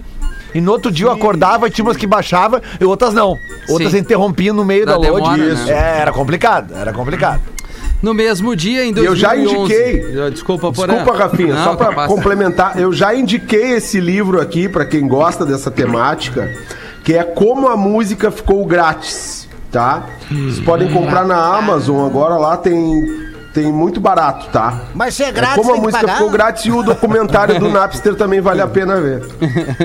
[0.54, 3.36] E no outro dia eu acordava e tinha umas que baixava e outras não.
[3.68, 3.98] Outras Sim.
[3.98, 5.14] interrompiam no meio Da da load.
[5.36, 5.66] demora, Isso.
[5.66, 5.72] né?
[5.72, 7.40] É, era complicado, era complicado.
[8.00, 9.06] No mesmo dia, em 2011...
[9.06, 10.12] eu já indiquei.
[10.14, 10.94] Já- Desculpa, Porã.
[10.94, 12.14] Desculpa, Rafinha, Não, só pra passa.
[12.14, 16.48] complementar, eu já indiquei esse livro aqui pra quem gosta dessa temática,
[17.04, 19.48] que é Como a Música Ficou Grátis.
[19.70, 20.06] tá?
[20.30, 24.80] Vocês podem comprar na Amazon agora, lá tem, tem muito barato, tá?
[24.94, 26.16] Mas se é É grátis, como a tem que música pagar.
[26.16, 29.26] ficou grátis e o documentário do Napster também vale a pena ver.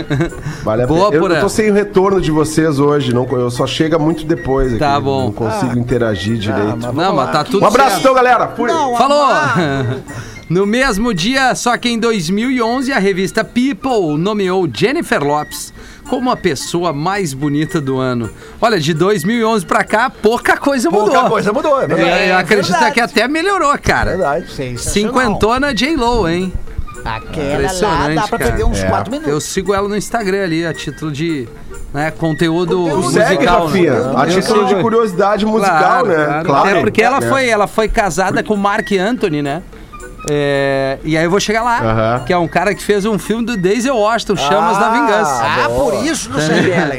[0.63, 1.25] Vale a Boa, pena.
[1.25, 4.69] Eu, eu tô sem o retorno de vocês hoje, não, eu só chega muito depois
[4.69, 4.79] aqui.
[4.79, 5.25] Tá bom.
[5.25, 6.93] Não consigo interagir direito.
[6.93, 8.01] Não, mas tá tudo um abraço certo.
[8.01, 8.47] então, galera.
[8.55, 8.71] Fui.
[8.71, 9.27] Não, Falou!
[10.49, 15.73] No mesmo dia, só que em 2011, a revista People nomeou Jennifer Lopes
[16.09, 18.29] como a pessoa mais bonita do ano.
[18.61, 21.11] Olha, de 2011 pra cá, pouca coisa mudou.
[21.11, 22.09] Pouca coisa mudou, é verdade.
[22.09, 22.93] É, eu acredito verdade.
[22.93, 24.11] que até melhorou, cara.
[24.11, 24.51] Verdade.
[24.51, 24.93] Sensacional.
[25.13, 26.53] Cinquentona J-Lo, hein?
[27.05, 28.51] Aquela lá dá pra cara.
[28.51, 28.87] perder uns É.
[28.87, 29.31] 4 minutos.
[29.33, 31.47] Eu sigo ela no Instagram ali, a título de
[31.93, 33.11] né, conteúdo Conteúdo.
[33.11, 33.65] Segue, musical.
[33.67, 33.93] Rafinha.
[33.93, 34.13] né?
[34.15, 36.15] A título de curiosidade musical, Claro, né?
[36.25, 36.45] claro.
[36.45, 36.69] Claro.
[36.69, 37.21] Até porque ela É.
[37.29, 39.61] foi, ela foi casada com o Mark Anthony, né?
[40.29, 43.45] É, e aí eu vou chegar lá, que é um cara que fez um filme
[43.45, 45.43] do Denzel Washington, Chamas da Vingança.
[45.43, 46.93] Ah, por isso não sei dela.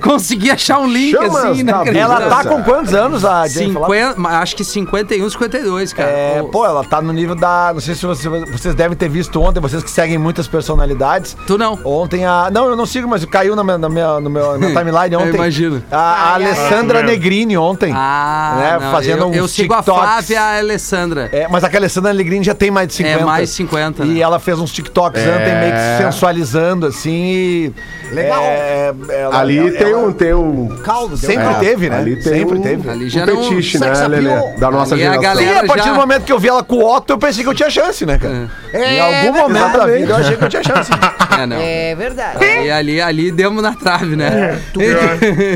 [0.00, 1.72] Consegui achar um link Chamas assim, né?
[1.94, 3.46] Ela tá com quantos anos, a?
[3.48, 6.08] 50, acho que 51, 52, cara.
[6.08, 7.70] É, Ô, pô, ela tá no nível da.
[7.72, 11.36] Não sei se você- vocês devem ter visto ontem, vocês que seguem muitas personalidades.
[11.46, 11.78] Tu não.
[11.84, 12.48] Ontem a.
[12.50, 15.34] Não, eu não sigo, mas caiu na minha, na minha, no meu, na timeline ontem.
[15.34, 15.82] imagino.
[15.90, 17.92] A, a Alessandra Ah, Negrini ontem.
[17.94, 20.02] Ah, né, não, fazendo eu, uns eu sigo TikToks.
[20.02, 21.28] a Flávia e a Alessandra.
[21.32, 23.20] É, mas aquela Alessandra Negrini já tem mais de 50.
[23.20, 24.20] É, mais 50, E né?
[24.20, 25.28] ela fez uns TikToks É.
[25.30, 27.10] ontem meio que sensualizando, assim.
[27.12, 27.72] e-
[28.12, 28.42] Legal.
[28.44, 30.12] é, ela- Ali ela- tem ela um.
[30.12, 31.16] Tem um Caldo.
[31.16, 31.60] Sempre caldo.
[31.60, 31.98] teve, né?
[31.98, 32.88] Ali tem Sempre um, teve.
[32.90, 34.30] Ali um já era um fetiche, sex né, Lelê?
[34.58, 35.34] Da nossa Ali é a geração.
[35.34, 37.18] galera- Sim, a partir já- do momento que eu vi ela com o Otto, eu
[37.18, 38.48] pensei que eu tinha chance, né, cara?
[38.72, 40.90] É, em algum momento da vida eu achei que eu tinha chance.
[41.34, 41.56] É, não.
[41.60, 42.44] É verdade.
[42.44, 44.56] E ali, ali demos na trave, né?
[44.72, 44.78] Tu,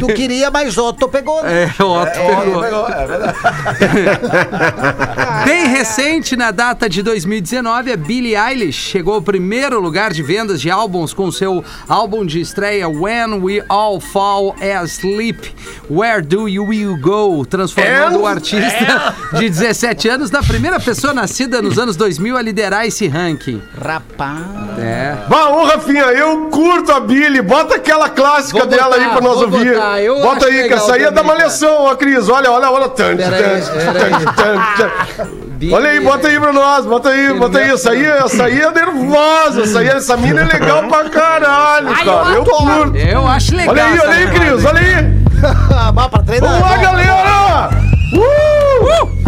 [0.00, 1.40] tu queria, mas Otto pegou.
[1.44, 1.70] né?
[1.78, 2.18] É, o Otto
[2.64, 2.88] pegou.
[2.88, 3.34] É verdade.
[5.46, 6.07] Bem recente,
[6.38, 11.12] na data de 2019, a Billie Eilish chegou ao primeiro lugar de vendas de álbuns
[11.12, 15.54] com seu álbum de estreia When We All Fall Asleep,
[15.90, 21.12] Where Do You Will Go, transformando And- o artista de 17 anos na primeira pessoa
[21.12, 23.60] nascida nos anos 2000 a liderar esse ranking.
[23.78, 24.40] Rapaz.
[24.78, 25.14] É.
[25.28, 27.42] Bah, ô Rafinha, eu curto a Billy.
[27.42, 29.74] Bota aquela clássica Vou dela aí botar, pra nós ouvir.
[29.74, 30.00] botar.
[30.00, 32.28] Eu Bota aí, que essa aí é da malhação, ó, Cris.
[32.30, 32.88] Olha, olha, olha.
[32.88, 37.70] Tan, Pera tan, aí, Olha aí, bota aí pra nós, bota aí, bota aí.
[37.70, 42.30] Essa aí, essa aí é nervosa, essa aí, essa mina é legal pra caralho, cara.
[42.34, 42.96] Eu curto.
[42.96, 43.74] Eu acho legal.
[43.74, 45.18] Olha aí, olha aí, Cris, olha aí.
[46.40, 47.70] Vamos lá, galera!
[48.10, 49.18] Uh!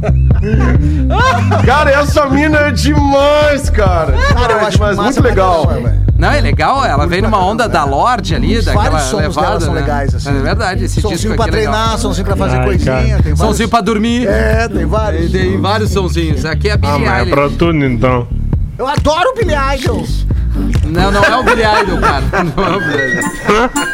[1.64, 4.12] Cara, essa mina é demais, cara.
[4.12, 5.66] Cara, eu Demais, acho massa muito pra legal.
[6.18, 9.60] Não, é legal, ela vem numa onda da Lorde ali, daquela vários sons levada, dela
[9.60, 9.80] são né?
[9.80, 10.28] legais, assim.
[10.28, 11.72] É verdade, esse disco Sonzinho aqui pra é legal.
[11.72, 12.92] treinar, sonzinho pra fazer Ai, coisinha.
[12.92, 13.06] cara.
[13.06, 13.38] Tem vários.
[13.38, 14.28] Somzinho pra dormir.
[14.28, 15.32] É, tem vários.
[15.32, 16.44] Tem vários sonzinhos.
[16.44, 17.34] Aqui é a ah, Billie mas é Eilish.
[17.34, 18.28] pra tudo então.
[18.80, 20.06] Eu adoro o Billy Idol.
[20.86, 22.24] Não, não é o Billy Idol, cara.
[22.56, 23.30] Não é o Billy Idol.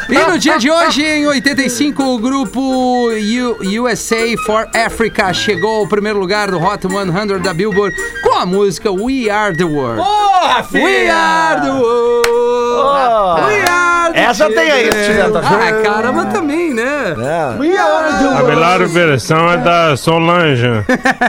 [0.08, 5.88] E no dia de hoje, em 85, o grupo U- USA for Africa chegou ao
[5.88, 10.00] primeiro lugar do Hot 100 da Billboard com a música We Are the World.
[10.72, 12.28] We Are the World.
[13.48, 15.38] We Are the Essa tem aí, achando?
[15.38, 17.14] Ah, caramba, também, né?
[17.18, 18.38] É.
[18.38, 20.68] A melhor versão é da Solange,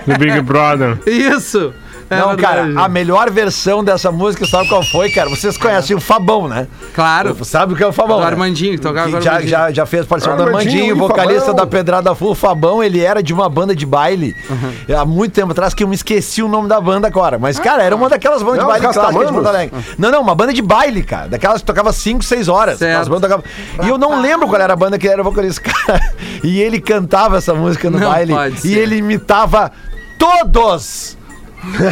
[0.06, 1.00] do Big Brother.
[1.08, 1.74] Isso.
[2.10, 5.30] É Não, cara, a melhor versão dessa música, sabe qual foi, cara?
[5.30, 6.68] Vocês conhecem o Fabão, né?
[6.94, 7.36] Claro.
[7.44, 8.18] Sabe o que é o Fabão?
[8.18, 8.28] O né?
[8.28, 11.48] Armandinho, que tocava com o Que já, já, já fez participação do Armandinho e vocalista
[11.48, 11.56] Fabão.
[11.56, 12.32] da Pedrada Full.
[12.32, 14.34] O Fabão, ele era de uma banda de baile
[14.98, 17.38] há muito tempo atrás, que eu me esqueci o nome da banda agora.
[17.38, 19.34] Mas, cara, era uma daquelas bandas Não, de baile clássicas de?
[19.34, 19.78] Porto Alegre.
[19.98, 21.28] Não, não, uma banda de baile, cara.
[21.28, 22.80] Daquelas que tocava 5, 6 horas.
[23.20, 23.44] Tocavam-
[23.84, 26.00] E eu não lembro qual era a banda que era vocalista, cara.
[26.44, 28.34] E ele cantava essa música no Não baile.
[28.34, 29.72] pode E ele imitava
[30.18, 31.17] todos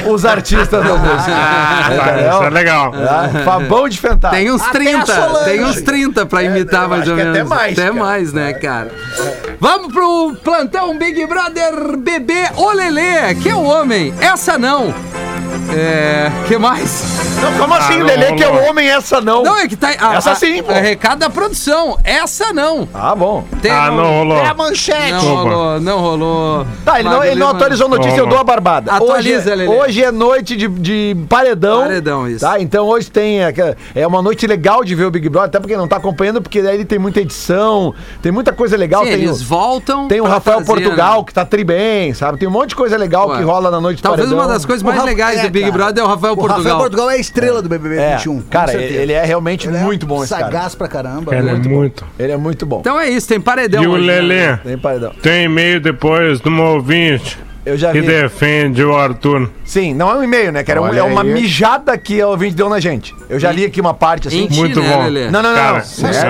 [0.08, 1.32] os artistas da música.
[1.34, 2.30] Ah, Entendeu?
[2.34, 2.94] isso é legal.
[2.96, 4.32] Ah, Fabão de Fentar.
[4.32, 5.46] Tem uns Até 30, a Solange.
[5.50, 7.50] tem uns 30 pra imitar eu mais ou que até menos.
[7.50, 7.94] mais, Até cara.
[7.94, 8.92] mais, né, cara?
[9.60, 14.94] Vamos pro plantão Big Brother bebê Olelê, que é o homem, essa não.
[15.76, 17.04] É, que mais?
[17.42, 19.44] Não, como assim, não, Lelê, que é o homem essa não?
[19.44, 19.90] Não, é que tá.
[20.00, 20.72] a- Essa a- sim, pô.
[20.72, 22.88] é recado da produção, essa não.
[22.94, 23.44] Ah, bom.
[23.62, 24.38] Tem Ah, não rolou.
[24.38, 25.12] É a manchete.
[25.12, 25.44] Não Desculpa.
[25.44, 26.68] rolou, não rolou.
[26.84, 28.92] Tá, ele não, ele não atualizou a notícia, eu dou a barbada.
[28.94, 29.68] Atualiza, hoje, Lelê.
[29.68, 31.82] hoje é noite de, de paredão.
[31.82, 32.46] Paredão, isso.
[32.46, 33.44] Tá, então hoje tem.
[33.44, 36.42] aquela- É uma noite legal de ver o Big Brother, até porque não tá acompanhando,
[36.42, 39.04] porque daí ele tem muita edição, tem muita coisa legal.
[39.04, 40.08] Sim, tem eles o, voltam.
[40.08, 41.24] tem o Rafael fazer, Portugal, né?
[41.28, 42.38] que tá tri bem, sabe?
[42.38, 43.38] Tem um monte de coisa legal Ué.
[43.38, 44.46] que rola na noite de Talvez paredão.
[44.46, 45.74] uma das coisas mais legais é, do Big cara.
[45.78, 46.58] Brother é o Rafael O Portugal.
[46.64, 48.42] Rafael Portugal é a estrela do BBB É, 21.
[48.42, 48.94] com cara, certeza.
[49.02, 50.46] ele é realmente Ele é muito bom esse cara.
[50.46, 51.36] Sagaz pra caramba.
[51.36, 52.06] Ele é muito.
[52.20, 52.80] Ele é muito bom.
[52.80, 53.84] Então é isso, tem paredão.
[53.84, 54.20] E o né?
[54.22, 54.58] Lelê?
[54.58, 55.12] Tem paredão.
[55.22, 58.08] Tem e-mail depois de uma ouvinte Eu já que vi.
[58.08, 59.50] defende o Arthur.
[59.64, 60.64] Sim, não é um e-mail, né?
[60.64, 61.34] Que era um- Olha é uma aí.
[61.34, 63.16] mijada que o ouvinte deu na gente.
[63.28, 64.44] Eu já li aqui uma parte assim.
[64.44, 65.04] Em ti, Muito né, bom.
[65.04, 65.32] Lelê?
[65.32, 65.56] Não, não, não.
[65.56, 65.84] Cara,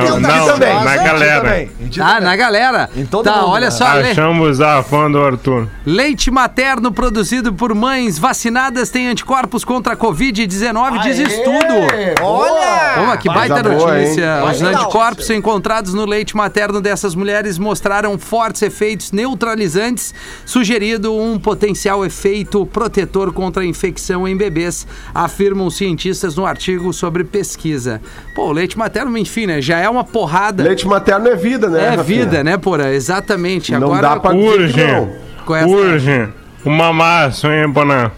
[0.10, 0.20] não.
[0.22, 0.74] Não, que também.
[0.84, 1.42] na galera.
[1.42, 1.70] também.
[1.82, 2.24] Em ti Ah, também.
[2.24, 2.90] na galera.
[2.96, 3.72] Em todo tá, mundo, olha né?
[3.72, 3.94] só.
[3.96, 5.68] le- Achamos a fã do Arthur.
[5.86, 12.22] Leite materno produzido por mães vacinadas tem anticorpos contra a Covid-19, diz estudo.
[12.22, 13.02] Olha!
[13.04, 14.40] Uma que baita Coisa boa, notícia.
[14.42, 14.50] hein?
[14.50, 20.14] Os anticorpos encontrados no leite materno dessas mulheres mostraram fortes efeitos neutralizantes,
[20.46, 27.24] sugerindo um potencial efeito protetor contra a infecção em bebês, afirmam cientistas no artigo sobre
[27.24, 28.00] pesquisa.
[28.36, 29.62] Pô, leite materno, enfim, né?
[29.62, 30.64] Já é uma porrada.
[30.64, 31.86] Leite materno é vida, né?
[31.86, 32.04] é Rafinha?
[32.26, 32.90] vida, né, Porã?
[32.90, 33.72] Exatamente.
[33.72, 35.10] Não Agora, dá pra dizer que Urge, não.
[35.46, 36.30] Com essa- urge.
[36.64, 38.12] Uma massa, hein, Bonan?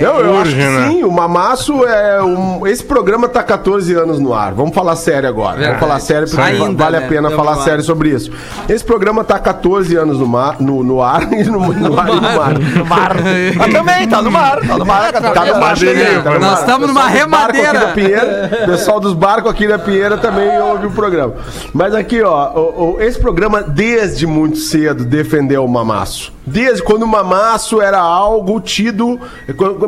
[0.00, 0.88] Não, eu acho que né?
[0.90, 2.66] sim, o Mamaço é um...
[2.66, 4.52] Esse programa tá 14 anos no ar.
[4.54, 5.56] Vamos falar sério agora.
[5.56, 5.66] Verdade.
[5.74, 7.04] Vamos falar sério porque Ainda, vale né?
[7.04, 7.64] a pena Tamo falar no ar.
[7.64, 8.30] sério sobre isso.
[8.68, 12.14] Esse programa tá 14 anos no, mar, no, no ar e no, no ar e
[12.14, 12.58] no mar.
[12.58, 13.14] No mar.
[13.56, 14.60] Mas também, tá no mar.
[14.66, 15.12] Tá no mar.
[15.12, 16.60] Tá no mar Madeirinha, também, tá no nós mar.
[16.60, 17.88] estamos numa remadeira.
[17.94, 21.34] Pinheira, pessoal dos barcos aqui da Pinheira também ouve o programa.
[21.72, 26.32] Mas aqui, ó, o- o- esse programa desde muito cedo defendeu o mamaço.
[26.46, 29.18] Desde quando o mamaço era algo tido,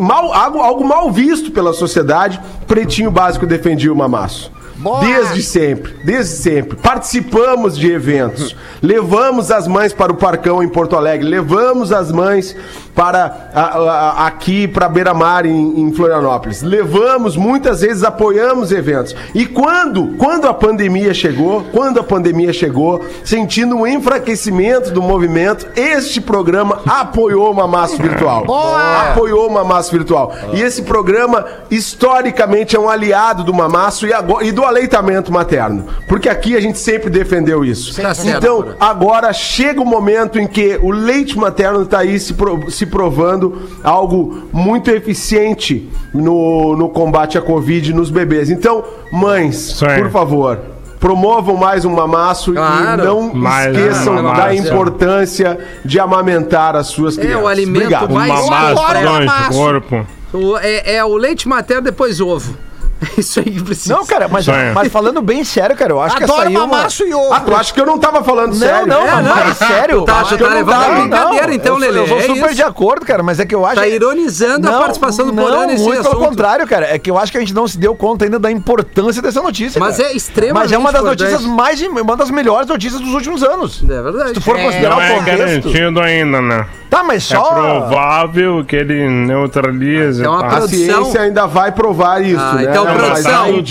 [0.00, 4.50] mal, algo, algo mal visto pela sociedade, Pretinho Básico defendia o mamaço.
[4.78, 5.00] Boa!
[5.00, 6.76] Desde sempre, desde sempre.
[6.76, 8.54] Participamos de eventos.
[8.82, 11.26] levamos as mães para o Parcão em Porto Alegre.
[11.28, 12.54] Levamos as mães
[12.94, 16.62] para a- a- aqui para Beira Mar em, em Florianópolis.
[16.62, 19.14] Levamos, muitas vezes apoiamos eventos.
[19.34, 25.66] E quando, quando a pandemia chegou, quando a pandemia chegou, sentindo um enfraquecimento do movimento,
[25.76, 28.44] este programa apoiou uma massa virtual.
[29.10, 30.34] Apoiou uma massa virtual.
[30.52, 35.86] E esse programa, historicamente, é um aliado do mamaço e, agora- e do aleitamento materno.
[36.06, 38.00] Porque aqui a gente sempre defendeu isso.
[38.00, 42.70] Tá então, agora chega o momento em que o leite materno está aí se, pro-
[42.70, 48.50] se provando algo muito eficiente no, no combate à Covid nos bebês.
[48.50, 50.58] Então, mães, por favor.
[50.98, 53.02] Promovam mais um mamaço Claro.
[53.02, 57.38] e não Mais um esqueçam da importância de amamentar as suas crianças.
[57.38, 58.14] É o alimento Obrigado.
[58.14, 58.82] mais do mamaço.
[59.04, 60.06] anticorpo.
[60.32, 62.56] O- é, é o leite materno depois ovo.
[62.98, 63.94] É isso aí que precisa.
[63.94, 66.58] Não, cara, mas, mas falando bem sério, cara, eu acho que essa Adoro aí é
[66.58, 66.66] uma...
[66.66, 67.32] mamaço e ovo.
[67.32, 68.86] Ah, tu acha que eu não tava falando Não, sério?
[68.86, 69.34] não, É, mas não.
[69.36, 70.02] mais sério.
[70.04, 72.06] Tá, acho tu que tá eu não levando a tava- brincadeira, então, eu Lelê, Eu
[72.08, 72.54] sou é super isso.
[72.54, 73.76] de acordo, cara, mas é que eu acho...
[73.76, 76.86] Tá ironizando a participação do não, Porã nesse muito pelo contrário, cara.
[76.94, 79.42] É que eu acho que a gente não se deu conta ainda da importância dessa
[79.42, 80.08] notícia, Mas cara.
[80.10, 81.30] é extremamente Mas é uma das importante.
[81.32, 81.82] notícias mais...
[81.82, 83.82] Uma das melhores notícias dos últimos anos.
[83.88, 84.28] É verdade.
[84.28, 84.64] Se tu for É.
[84.64, 85.38] considerar Não o é contexto...
[85.38, 86.66] garantido ainda, né?
[86.88, 87.42] Tá, mas É só...
[87.52, 90.24] provável que ele neutralize.
[90.24, 90.56] É uma tá?
[90.58, 92.64] A ciência ainda vai provar isso, Ah, né?
[92.70, 93.62] então, produção.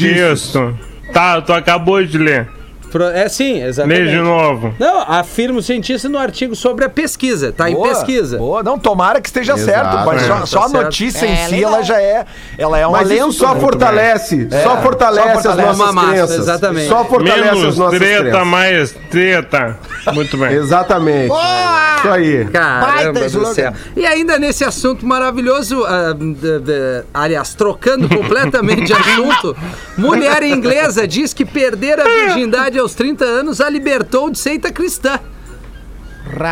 [1.13, 2.49] Tá, tu acabou de ler.
[2.95, 4.09] Pro- É sim, exatamente.
[4.09, 4.73] de novo.
[4.79, 7.51] Não, afirma o cientista no artigo sobre a pesquisa.
[7.51, 8.37] Tá em Boa, pesquisa.
[8.37, 10.27] Boa, não, tomara que esteja Exato, certo, mas é.
[10.27, 10.83] só, só Tá a certo.
[10.85, 11.73] notícia É, em si, legal.
[11.73, 12.25] ela já é,
[12.57, 13.29] ela é um Mas alento.
[13.31, 13.59] isso só né?
[13.59, 15.47] fortalece, É, só fortalece, só fortalece.
[15.49, 16.39] as nossas Uma massa, crenças.
[16.39, 16.87] exatamente.
[16.87, 18.47] Só fortalece as Menos nossas treta, crenças.
[18.47, 19.79] mais treta.
[20.13, 20.53] Muito bem.
[20.53, 21.27] Exatamente.
[21.27, 21.95] Boa!
[21.97, 22.45] Isso aí.
[22.45, 23.73] Caramba do céu.
[23.97, 29.53] E ainda nesse assunto maravilhoso, ah, de- de- aliás, trocando completamente de assunto,
[29.97, 35.19] mulher inglesa diz que perder a virgindade aos 30 anos a libertou de seita cristã.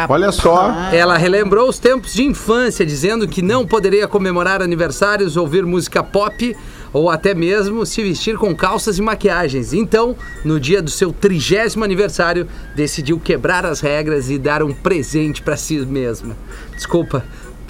[0.10, 0.72] Olha só.
[0.92, 6.56] Ela relembrou os tempos de infância, dizendo que não poderia comemorar aniversários, ouvir música pop
[6.92, 9.74] ou até mesmo se vestir com calças e maquiagens.
[9.74, 15.42] Então, no dia do seu trigésimo aniversário, decidiu quebrar as regras e dar um presente
[15.42, 16.36] pra si mesma.
[16.76, 17.24] Desculpa.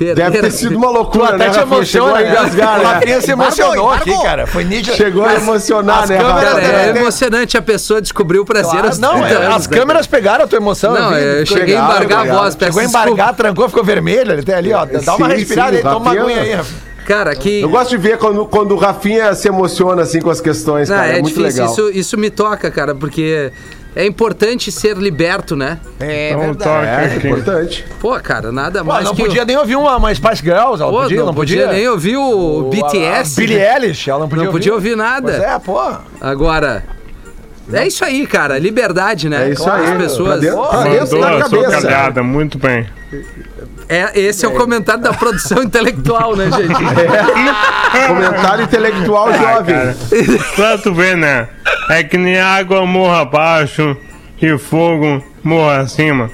[0.05, 1.77] Deve a ter sido uma Tu loucura, né, até te Rafinha?
[1.77, 2.29] Emociona, a né?
[2.31, 2.85] engasgar, né?
[2.85, 4.47] Rafinha se emocionou aqui, cara.
[4.47, 4.95] Foi nítido.
[4.95, 6.49] Chegou a emocionar, as né, Rafinha?
[6.49, 9.67] é Claro, emocionante a pessoa descobrir o prazer Claro, aos não, 30 é, anos, as
[9.67, 10.93] né, câmeras pegaram a tua emoção.
[10.93, 13.09] Não, vi, eu ficou cheguei a legal, embargar a voz, Chegou a desculpa.
[13.09, 14.31] embargar, trancou, ficou vermelho.
[14.33, 14.85] Ele tem ali, ó.
[14.85, 16.93] Dá uma Sim, respirada sim, aí, toma uma aguinha aí, Rafinha.
[17.05, 17.61] Cara, que...
[17.61, 20.95] Eu gosto de ver quando, quando o Rafinha se emociona assim com as questões, Não,
[20.95, 21.07] cara.
[21.09, 21.73] É, é muito difícil, legal.
[21.73, 23.51] isso, isso me toca, cara, porque
[23.95, 25.79] é importante ser liberto, né?
[25.99, 26.63] É Então, verdade.
[26.63, 27.27] toque É, aqui.
[27.27, 27.85] importante.
[27.99, 29.21] Pô, cara, nada Pô, mais não que...
[29.21, 31.67] o- podia nem ouvir uma, uma Spice Girls, ela Pô, podia, não, podia.
[31.71, 33.39] nem ouvir o, BTS.
[33.39, 35.31] A Billie Eilish, ela não podia Não podia ouvir nada.
[35.31, 35.79] Pois é, pô.
[36.19, 36.83] Agora,
[37.71, 39.47] é isso aí, cara, liberdade, né?
[39.47, 39.91] É isso aí.
[39.91, 40.27] As pessoas...
[40.29, 41.81] Pra dentro, pra dentro da Mandou a sua cabeça.
[41.81, 42.85] calhada, muito bem.
[43.93, 46.73] É, esse é o comentário da produção intelectual, né, gente?
[48.07, 49.75] Comentário intelectual jovem.
[50.55, 51.47] Pra tu ver, né?
[51.89, 53.95] É que nem água morra abaixo
[54.41, 56.31] e fogo morra acima.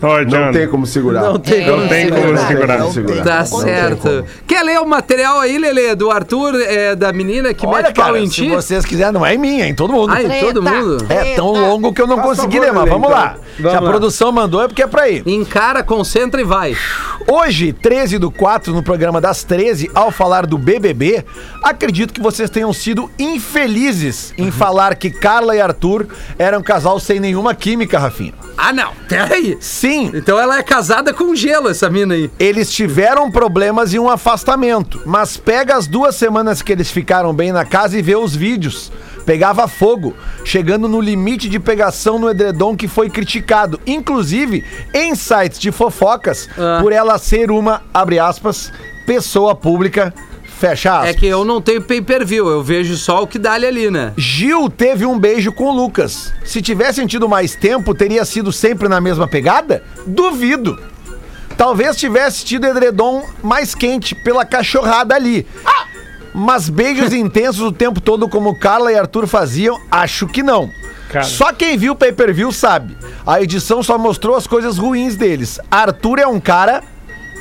[0.00, 1.22] Não tem como segurar.
[1.22, 2.46] Não tem Não como tem como segurar.
[2.46, 2.78] segurar.
[2.78, 4.24] Não tem Tá certo.
[4.46, 8.06] Quer ler o material aí, Lelê, do Arthur, é, da menina que Olha, mete pau
[8.06, 8.48] cara, em se ti?
[8.50, 10.12] vocês quiserem, não é em mim, é em todo mundo.
[10.12, 11.04] Ah, em todo mundo?
[11.08, 13.18] É tão longo que eu não Faz consegui favor, ler, mas vamos então.
[13.20, 13.36] lá.
[13.58, 13.90] Vamos Se a lá.
[13.90, 15.22] produção mandou é porque é pra ir.
[15.26, 16.76] Encara, concentra e vai.
[17.30, 21.24] Hoje, 13 do 4, no programa das 13, ao falar do BBB,
[21.62, 26.06] acredito que vocês tenham sido infelizes em falar que Carla e Arthur
[26.38, 28.32] eram um casal sem nenhuma química, Rafinha.
[28.56, 28.92] Ah, não.
[29.08, 29.56] Peraí.
[29.88, 32.30] Sim, Então ela é casada com gelo, essa mina aí.
[32.38, 37.52] eles tiveram problemas e um afastamento, mas pega as duas semanas que eles ficaram bem
[37.52, 38.92] na casa e vê os vídeos.
[39.24, 45.58] Pegava fogo, chegando no limite de pegação no edredom que foi criticado, inclusive em sites
[45.58, 46.78] de fofocas, Ah.
[46.82, 48.72] por ela ser uma, abre aspas,
[49.06, 50.14] pessoa pública,
[50.58, 51.10] fecha aspas.
[51.10, 54.12] É que eu não tenho pay-per-view, eu vejo só o que dá ali, né?
[54.16, 56.32] Gil teve um beijo com o Lucas.
[56.44, 59.82] Se tivessem tido mais tempo, teria sido sempre na mesma pegada?
[60.06, 60.78] Duvido.
[61.56, 65.46] Talvez tivesse tido edredom mais quente pela cachorrada ali.
[66.34, 70.70] Mas beijos intensos o tempo todo, como Carla e Arthur faziam, acho que não.
[71.08, 71.24] Cara.
[71.24, 72.96] Só quem viu o pay-per-view sabe.
[73.26, 75.58] A edição só mostrou as coisas ruins deles.
[75.70, 76.82] Arthur é um cara,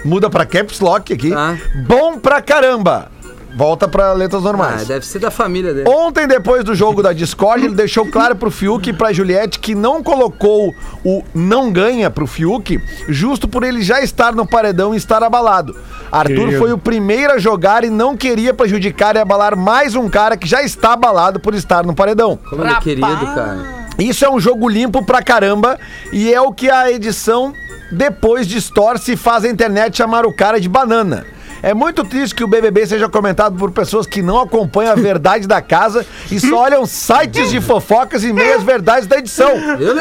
[0.06, 1.58] muda pra caps lock aqui, Tá.
[1.88, 3.12] bom pra caramba.
[3.56, 4.88] Volta pra letras Ah, normais.
[4.88, 5.90] deve ser da família dele.
[5.90, 9.74] Ontem, depois do jogo da Discord, ele deixou claro pro Fiuk e pra Juliette que
[9.74, 12.80] não colocou o não ganha pro Fiuk,
[13.10, 15.76] justo por ele já estar no paredão e estar abalado.
[16.12, 16.58] Arthur Querido.
[16.60, 20.48] foi o primeiro a jogar e não queria prejudicar e abalar mais um cara que
[20.48, 22.38] já está abalado por estar no paredão.
[22.48, 23.88] Como ele é querido, cara.
[23.98, 25.80] Isso é um jogo limpo pra caramba
[26.14, 27.52] e é o que a edição
[27.92, 31.26] depois distorce e faz a internet chamar o cara de banana.
[31.62, 35.48] É muito triste que o BBB seja comentado por pessoas que não acompanham a verdade
[35.48, 39.52] da casa e só olham sites de fofocas e meias verdades da edição.
[39.78, 39.94] Viu?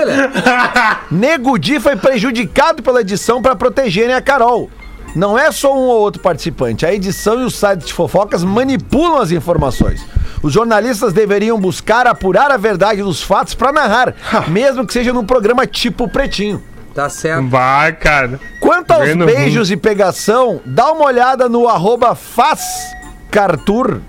[1.10, 4.70] Nego Di foi prejudicado pela edição para protegerem a Carol.
[5.14, 6.84] Não é só um ou outro participante.
[6.84, 10.04] A edição e os sites de fofocas manipulam as informações.
[10.42, 14.14] Os jornalistas deveriam buscar apurar a verdade dos fatos para narrar,
[14.48, 16.62] mesmo que seja num programa tipo Pretinho.
[16.96, 17.46] Tá certo.
[17.48, 18.40] Vai, cara.
[18.58, 24.00] Quanto aos Vendo beijos e pegação, dá uma olhada no arroba fazcartur.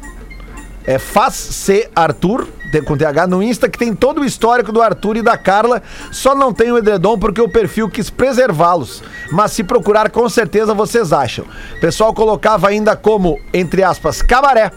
[0.86, 5.18] É fazc Arthur, tem- com TH no Insta, que tem todo o histórico do Arthur
[5.18, 5.84] e da Carla.
[6.14, 9.04] Só não tem o edredom porque o perfil quis preservá-los.
[9.30, 11.44] Mas se procurar, com certeza vocês acham.
[11.76, 14.72] O pessoal colocava ainda como, entre aspas, cabaré.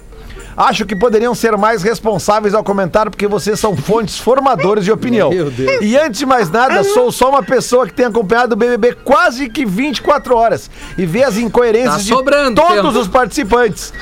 [0.57, 5.31] Acho que poderiam ser mais responsáveis ao comentário porque vocês são fontes formadores de opinião.
[5.31, 5.79] Meu Deus.
[5.83, 9.49] E antes de mais nada, sou só uma pessoa que tem acompanhado o BBB quase
[9.49, 12.99] que 24 horas e vê as incoerências Tá de sobrando todos tempo.
[12.99, 13.93] os participantes,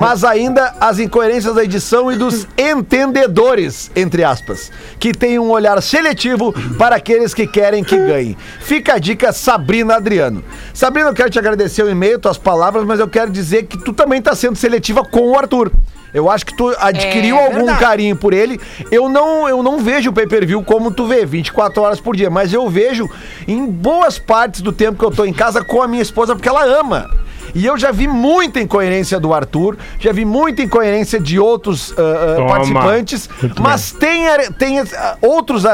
[0.00, 5.80] mas ainda as incoerências da edição e dos entendedores, entre aspas, que têm um olhar
[5.82, 8.36] seletivo para aqueles que querem que ganhem.
[8.60, 10.42] Fica a dica, Sabrina Adriano.
[10.72, 13.92] Sabrina, eu quero te agradecer o e-mail, tuas palavras, mas eu quero dizer que tu
[13.92, 15.70] também tá sendo seletiva com o Arthur.
[16.16, 17.78] Eu acho que tu adquiriu É algum verdade.
[17.80, 18.58] carinho por ele.
[18.90, 22.52] Eu não, eu não vejo o pay-per-view como tu vê, 24 horas por dia, mas
[22.54, 23.06] eu vejo
[23.46, 26.48] em boas partes do tempo que eu tô em casa com a minha esposa, porque
[26.48, 27.10] ela ama.
[27.58, 31.90] E eu já vi muita incoerência do Arthur, já vi muita incoerência de outros
[32.36, 32.48] Toma.
[32.48, 34.26] participantes, Muito mas tem,
[34.58, 35.64] tem ah, outros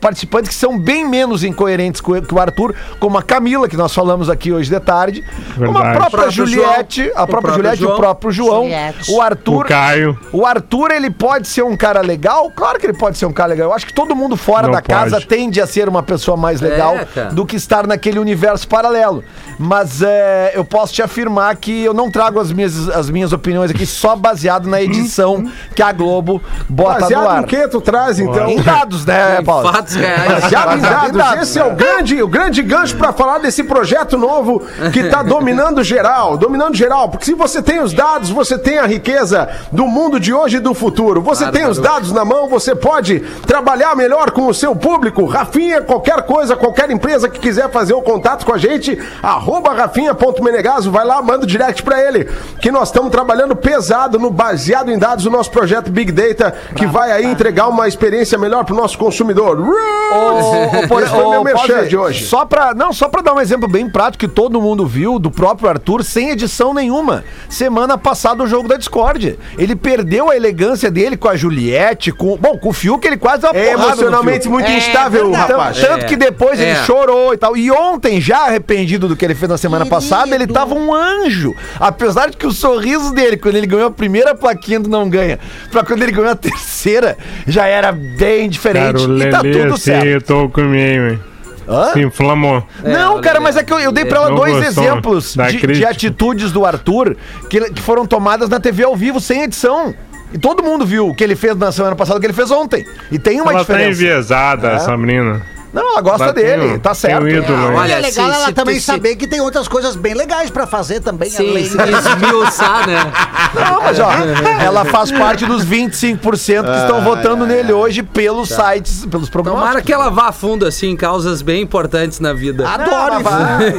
[0.00, 3.94] participantes que são bem menos incoerentes que o- o Arthur, como a Camila, que nós
[3.94, 5.22] falamos aqui hoje de tarde,
[5.56, 5.98] como a Verdade.
[5.98, 7.18] própria O Juliette, João.
[7.18, 7.96] a O própria próprio Juliette, o João.
[7.98, 9.12] próprio João, Juliette.
[9.12, 9.64] o Arthur.
[9.64, 10.18] O Caio.
[10.32, 12.50] O Arthur, ele pode ser um cara legal?
[12.56, 13.68] Claro que ele pode ser um cara legal.
[13.68, 15.26] Eu acho que todo mundo fora Não da casa pode.
[15.26, 19.22] tende a ser uma pessoa mais legal É, do que estar naquele universo paralelo.
[19.58, 21.25] Mas é, eu posso te afirmar
[21.60, 25.82] que eu não trago as minhas, as minhas opiniões aqui só baseado na edição que
[25.82, 27.40] a Globo bota no Baseado ar.
[27.42, 28.48] no que tu traz, então?
[28.48, 29.70] Em dados, né, Paulo?
[29.72, 30.42] Fatos reais.
[30.42, 31.16] Baseado em Baseado em dados.
[31.16, 34.62] dados, Esse é o grande, o grande gancho pra falar desse projeto novo
[34.92, 36.36] que tá dominando geral.
[36.36, 37.08] Dominando geral.
[37.08, 40.60] Porque se você tem os dados, você tem a riqueza do mundo de hoje e
[40.60, 41.20] do futuro.
[41.22, 45.24] Você tem os dados na mão, você pode trabalhar melhor com o seu público.
[45.26, 50.90] Rafinha, qualquer coisa, qualquer empresa que quiser fazer o contato com a gente, arroba rafinha.menegaso,
[50.90, 52.28] vai lá, manda o direct pra ele.
[52.60, 56.86] Que nós estamos trabalhando pesado no baseado em dados do nosso projeto Big Data, que
[56.86, 59.58] vai aí entregar uma experiência melhor pro nosso consumidor.
[59.60, 62.24] Ô, ô, por- Esse foi meu merchan de hoje.
[62.26, 65.30] Só pra, não, só pra dar um exemplo bem prático que todo mundo viu do
[65.30, 67.24] próprio Arthur sem edição nenhuma.
[67.48, 69.38] Semana passada o jogo da Discord.
[69.58, 73.46] Ele perdeu a elegância dele com a Juliette, com, bom, com o Fiuk ele quase
[73.54, 75.46] É emocionalmente muito É instável, verdade.
[75.46, 75.80] Tanto, rapaz.
[75.80, 76.84] tanto É, que depois ele é.
[76.84, 77.56] chorou e tal.
[77.56, 81.54] E ontem, já arrependido do que ele fez na semana passada, ele tava um anjo.
[81.78, 85.38] Apesar de que o sorriso dele, quando ele ganhou a primeira plaquinha do Não Ganha,
[85.70, 87.16] pra quando ele ganhou a terceira,
[87.46, 88.98] já era bem diferente.
[88.98, 90.06] Cara, o e tá Lelê, tudo assim, certo.
[90.06, 91.20] eu tô com meio, hein?
[91.68, 91.92] Hã?
[91.92, 92.62] Se inflamou.
[92.84, 95.34] Não, olha cara, mas é que eu, eu dei pra ela Não dois gostou exemplos
[95.34, 95.88] da de, de crítica.
[95.90, 97.16] atitudes do Arthur
[97.50, 99.92] que, que foram tomadas na TV ao vivo sem edição.
[100.32, 102.50] E todo mundo viu o que ele fez na semana passada, o que ele fez
[102.52, 102.84] ontem.
[103.10, 103.90] E tem uma Ela tá diferença.
[104.00, 104.78] enviesada, É.
[104.78, 105.42] Sabrina.
[105.76, 107.28] Não, ela gosta dele, tá um certo.
[107.28, 107.74] ídolo?
[107.76, 110.50] Olha, é legal se- ela se- também se- saber que tem outras coisas bem legais
[110.50, 111.28] pra fazer também.
[111.30, 113.12] Sim, além se esmiuçar, né?
[113.54, 114.08] Não, mas ó,
[114.62, 119.60] ela faz parte dos 25% que estão votando nele hoje pelos sites, pelos programas.
[119.60, 122.68] Tomara que ela vá a fundo, assim, em causas bem importantes na vida.
[122.68, 123.72] Adoro, vai,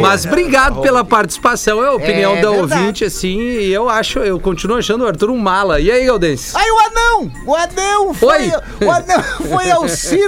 [0.00, 2.80] Mas obrigado pela participação, é a opinião É da verdade.
[2.80, 5.80] ouvinte, assim, e eu acho, eu continuo achando o Arthur um mala.
[5.80, 6.56] E aí, Galdense?
[6.56, 8.86] Aí o anão, o anão foi, Foi.
[8.86, 10.23] o anão foi ao circo,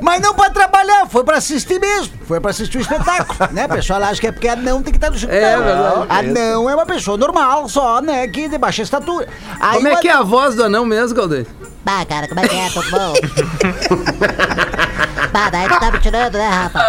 [0.00, 3.66] mas não pra trabalhar, foi pra assistir mesmo, foi pra assistir o espetáculo, né?
[3.66, 5.34] O pessoal acha que é porque anão tem que estar no circo.
[5.34, 6.06] É Não, verdade.
[6.28, 9.28] Anão é uma pessoa normal, só, né, que de baixa estatura.
[9.60, 11.50] Aí Como é que é a voz do anão mesmo, Galdense?
[11.84, 12.68] Bah, cara, como é que é?
[12.70, 13.14] Tudo bom?
[15.32, 16.84] bah, daí tu tá me tirando, né, Rafa?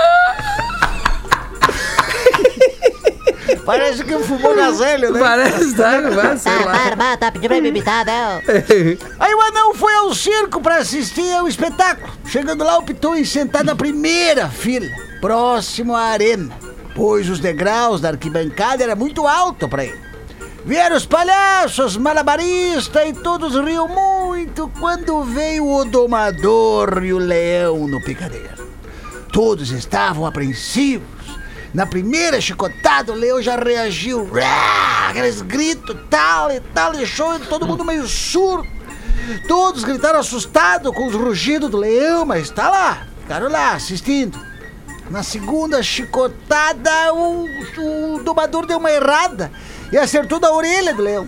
[3.65, 5.19] Parece que fumou gazelho, né?
[5.19, 6.01] Parece, tá?
[6.01, 6.71] Vai, sei Tá, lá.
[6.71, 8.41] para, bah, tá pedindo pra imitar, não?
[9.19, 12.11] Aí o anão foi ao circo pra assistir ao espetáculo.
[12.25, 14.87] Chegando lá, optou em sentar na primeira fila,
[15.19, 16.49] próximo à arena,
[16.95, 19.99] pois os degraus da arquibancada era muito alto pra ele.
[20.63, 27.87] Vieram os palhaços, malabaristas e todos riam muito quando veio o domador e o leão
[27.87, 28.61] no picadeiro.
[29.33, 31.07] Todos estavam apreensivos.
[31.73, 34.29] Na primeira chicotada, o leão já reagiu.
[35.09, 38.67] Aqueles gritos, tal e tal, deixou todo mundo meio surdo.
[39.47, 44.37] Todos gritaram assustados com os rugidos do leão, mas tá lá, ficaram lá assistindo.
[45.09, 47.45] Na segunda chicotada, o,
[47.77, 49.51] o domador deu uma errada
[49.91, 51.27] e acertou da orelha do leão.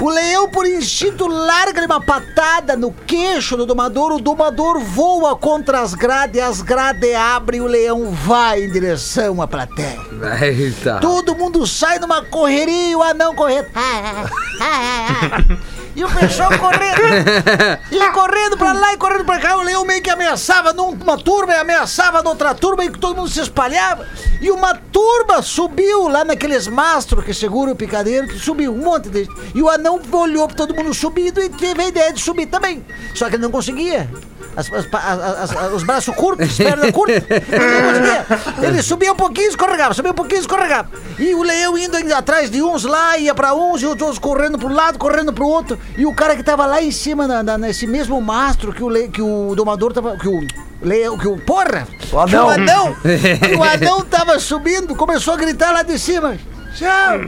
[0.00, 4.12] O leão, por instinto, larga uma patada no queixo do domador.
[4.12, 9.40] O domador voa contra as grades, as grades abrem e o leão vai em direção
[9.40, 9.98] à plateia.
[10.42, 10.98] Eita.
[11.00, 13.68] Todo mundo sai numa correria e o anão correndo.
[15.96, 16.94] E o pessoal correndo.
[17.90, 19.56] E correndo pra lá e correndo pra cá.
[19.56, 23.28] O leão meio que ameaçava numa turma e ameaçava noutra turma e que todo mundo
[23.28, 24.06] se espalhava.
[24.40, 29.08] E uma turma subiu lá naqueles mastros que seguram o picadeiro, que subiu um monte
[29.08, 29.28] de.
[29.54, 32.84] E o anão olhou pra todo mundo subindo e teve a ideia de subir também.
[33.14, 34.10] Só que ele não conseguia.
[34.56, 37.22] As- as- os braços curtos, as pernas curtas.
[37.28, 38.66] Ele.
[38.66, 40.88] Ele subia um pouquinho e escorregava, subia um pouquinho e escorregava.
[41.18, 44.58] E o leão indo, atrás de uns lá, ia pra uns, e os outros correndo
[44.58, 45.78] pro lado, correndo pro outro.
[45.96, 48.88] E o cara que tava lá em cima, na- na- nesse mesmo mastro que o,
[48.88, 50.16] le, que o domador tava.
[50.16, 50.40] Que o
[50.82, 51.36] leão, que o.
[51.38, 51.86] Porra!
[52.12, 52.28] O anão.
[52.28, 52.96] Que o anão!
[53.58, 56.36] o anão tava subindo, começou a gritar lá de cima.
[56.76, 57.20] Tchau!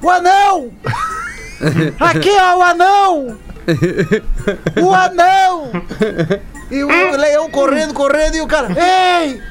[0.00, 0.70] O anão!
[1.98, 3.36] Aqui é o anão!
[4.82, 5.70] O anão!
[6.70, 9.42] E o leão correndo, correndo, e o cara, ei!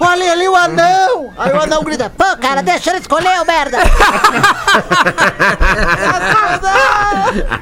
[0.00, 1.32] Olha ali o anão!
[1.38, 3.78] Aí o anão grita, Pô, cara, deixa ele escolher, ô merda!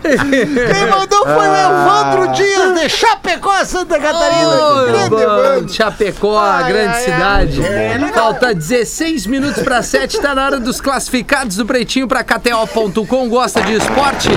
[0.02, 4.48] Quem mandou foi o Evandro Dias de Chapecó, Santa Catarina.
[4.48, 5.72] Ô, Grande Evandro.
[5.72, 7.64] Chapecó, a Ai, grande ai, cidade.
[7.64, 7.98] É.
[8.14, 13.28] Falta 16 minutos para 7, tá na hora dos classificados do Pretinho para KTO.com.
[13.28, 14.28] Gosta de esporte?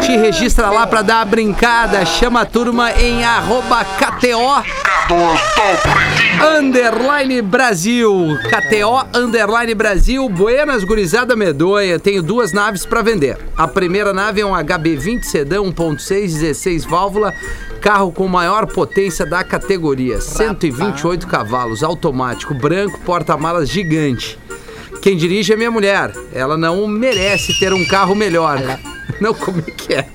[0.00, 2.04] Te registra lá para dar a brincada.
[2.04, 4.64] Chama a turma em arroba KTO
[6.58, 8.38] Underline Brasil.
[8.48, 10.28] KTO Underline Brasil.
[10.28, 11.98] Buenas Gurizada Medonha.
[11.98, 13.38] Tenho duas naves para vender.
[13.56, 17.34] A primeira nave é um HB20 Sedã 1.6, 16 válvula.
[17.80, 20.20] Carro com maior potência da categoria.
[20.20, 24.38] 128 cavalos, automático, branco, porta-malas gigante.
[25.00, 26.12] Quem dirige é minha mulher.
[26.32, 28.58] Ela não merece ter um carro melhor.
[29.20, 30.06] Não, como é que é?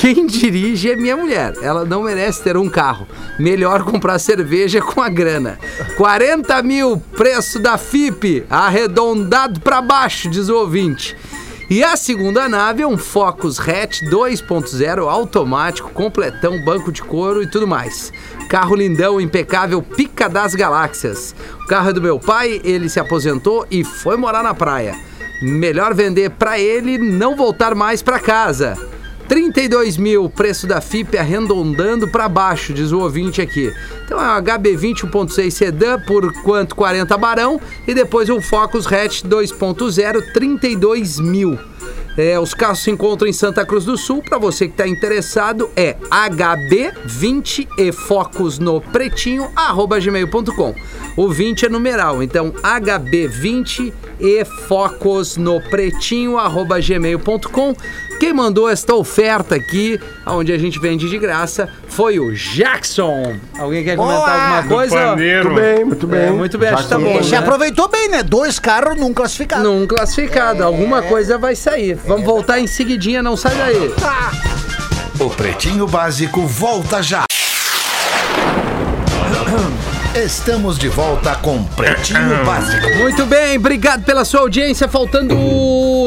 [0.00, 1.54] Quem dirige é minha mulher.
[1.60, 3.08] Ela não merece ter um carro.
[3.36, 5.58] Melhor comprar cerveja com a grana.
[5.96, 11.16] 40 mil, preço da FIP, arredondado pra baixo, diz o ouvinte.
[11.68, 17.50] E a segunda nave é um Focus Hatch 2.0 automático, completão, banco de couro e
[17.50, 18.12] tudo mais.
[18.48, 21.34] Carro lindão, impecável, pica das galáxias.
[21.64, 24.94] O carro é do meu pai, ele se aposentou e foi morar na praia.
[25.42, 28.87] Melhor vender pra ele não voltar mais pra casa.
[29.28, 33.72] 32 mil, preço da FIP arredondando para baixo, diz o ouvinte aqui.
[34.04, 39.22] Então é um HB20 1.6 sedã por quanto 40 barão e depois um Focus Hatch
[39.22, 41.58] 2.0 32 mil.
[42.18, 44.20] É, os carros se encontram em Santa Cruz do Sul.
[44.28, 50.74] Para você que está interessado, é HB20 e Focus no pretinho, arroba gmail.com.
[51.16, 57.76] O 20 é numeral, então HB20 e Focus no pretinho, arroba gmail.com.
[58.18, 63.36] Quem mandou esta oferta aqui, onde a gente vende de graça, foi o Jackson.
[63.58, 64.56] Alguém quer comentar Boa!
[64.56, 65.16] alguma coisa?
[65.16, 66.20] Muito bem, muito bem.
[66.20, 67.16] É, muito bem, acho que tá bom.
[67.16, 67.38] Você né?
[67.38, 68.22] aproveitou bem, né?
[68.22, 69.62] Dois carros num classificado.
[69.62, 71.94] Num classificado, alguma coisa vai sair.
[72.06, 73.94] Vamos voltar em seguidinha, não sai daí.
[75.20, 77.27] O Pretinho Básico volta já.
[80.14, 82.88] Estamos de volta com Pretinho Básico.
[82.98, 84.88] Muito bem, obrigado pela sua audiência.
[84.88, 85.36] Faltando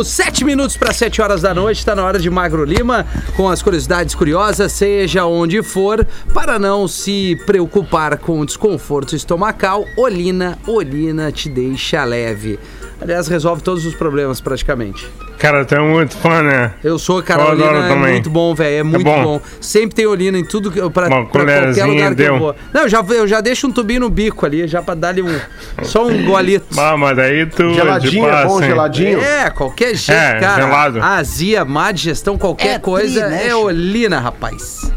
[0.03, 3.05] sete minutos para sete horas da noite, está na hora de Magro Lima
[3.37, 9.85] com as curiosidades curiosas, seja onde for, para não se preocupar com o desconforto estomacal.
[9.95, 12.59] Olina, Olina te deixa leve.
[13.01, 15.07] Aliás, resolve todos os problemas praticamente.
[15.39, 16.73] Cara, tu é muito fã, né?
[16.83, 18.11] Eu sou, cara, Eu Olina adoro é também.
[18.11, 18.75] muito bom, velho.
[18.77, 19.23] É muito bom.
[19.23, 19.41] bom.
[19.59, 22.25] Sempre tem Olina em tudo que eu pra, Uma pra qualquer colherzinha lugar que eu
[22.27, 22.37] deu.
[22.39, 22.55] vou.
[22.71, 25.39] Não, eu já, eu já deixo um tubinho no bico ali, já pra dar-lhe um.
[25.81, 26.79] Só um golito.
[26.79, 27.73] Ah, mas daí tu.
[27.73, 28.67] Geladinho, é bom, hein?
[28.69, 29.19] geladinho.
[29.19, 30.61] É, qualquer jeito, É, cara.
[30.63, 31.01] gelado.
[31.01, 34.91] Azia, má digestão, qualquer É coisa tri, né, é olina, rapaz.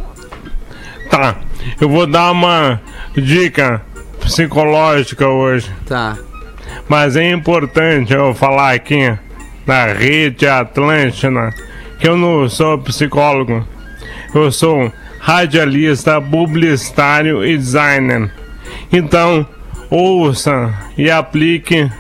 [1.11, 1.37] Tá,
[1.81, 2.83] eu vou dar uma
[3.17, 3.81] dica
[4.21, 5.71] psicológica hoje.
[5.87, 6.19] Tá.
[6.89, 9.13] Mas é importante eu falar aqui
[9.67, 11.55] na rede Atlântida
[11.99, 13.67] que eu não sou psicólogo.
[14.35, 18.31] Eu sou radialista, publicitário e designer.
[18.93, 19.47] Então,
[19.89, 21.91] ouça e aplique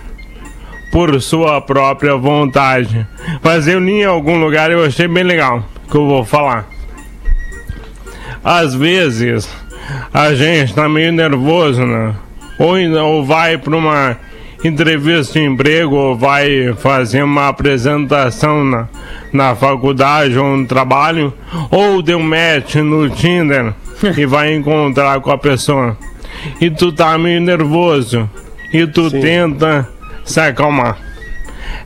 [0.93, 3.07] por sua própria vontade.
[3.43, 6.67] Mas eu li em algum lugar e eu achei bem legal que eu vou falar.
[8.45, 9.49] Às vezes
[10.13, 12.15] a gente tá meio nervoso, né?
[12.59, 14.19] Ou, ou vai para uma
[14.65, 18.89] entrevista de emprego, ou vai fazer uma apresentação na,
[19.33, 21.33] na faculdade ou no trabalho,
[21.71, 23.75] ou deu match no Tinder
[24.17, 25.97] e vai encontrar com a pessoa.
[26.61, 28.29] E tu tá meio nervoso.
[28.73, 29.89] E tu tenta
[30.25, 30.99] se acalmar.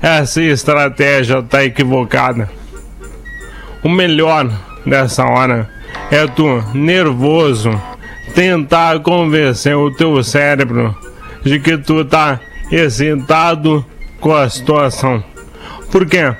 [0.00, 2.48] Essa estratégia tá equivocada.
[3.82, 4.50] O melhor
[4.86, 5.68] dessa hora
[6.10, 7.70] é tu, nervoso,
[8.34, 10.96] tentar convencer o teu cérebro
[11.44, 12.40] de que tu tá
[12.70, 13.84] excitado
[14.20, 15.22] com a situação.
[15.90, 16.34] Por quê?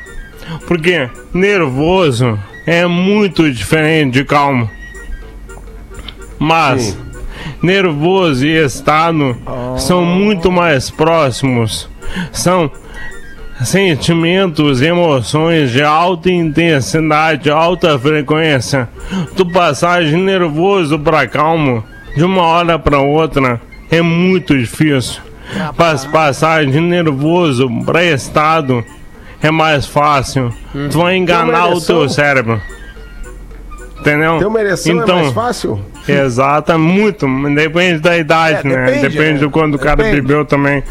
[0.67, 4.69] Porque nervoso é muito diferente de calmo.
[6.39, 6.97] Mas
[7.63, 9.37] nervoso e estado
[9.77, 11.89] são muito mais próximos.
[12.33, 12.71] São
[13.65, 18.89] sentimentos, emoções de alta intensidade, alta frequência.
[19.37, 21.85] Tu passar de nervoso para calmo
[22.17, 23.61] de uma hora para outra
[23.91, 25.28] é muito difícil.
[25.77, 28.85] Mas passar de nervoso para estado
[29.43, 30.53] é mais fácil.
[30.91, 32.61] Tu vai enganar o teu cérebro.
[34.01, 34.39] Entendeu?
[34.39, 35.81] Ter uma ereção então, é mais fácil?
[36.07, 37.27] Exato, muito.
[37.55, 38.87] Depende da idade, É, né?
[38.87, 40.23] depende, Depende de quando o cara Depende.
[40.23, 40.83] bebeu também.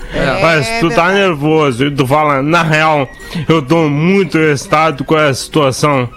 [0.41, 3.09] Mas tu tá nervoso e tu fala, na real,
[3.47, 6.09] eu tô muito excitado com essa situação.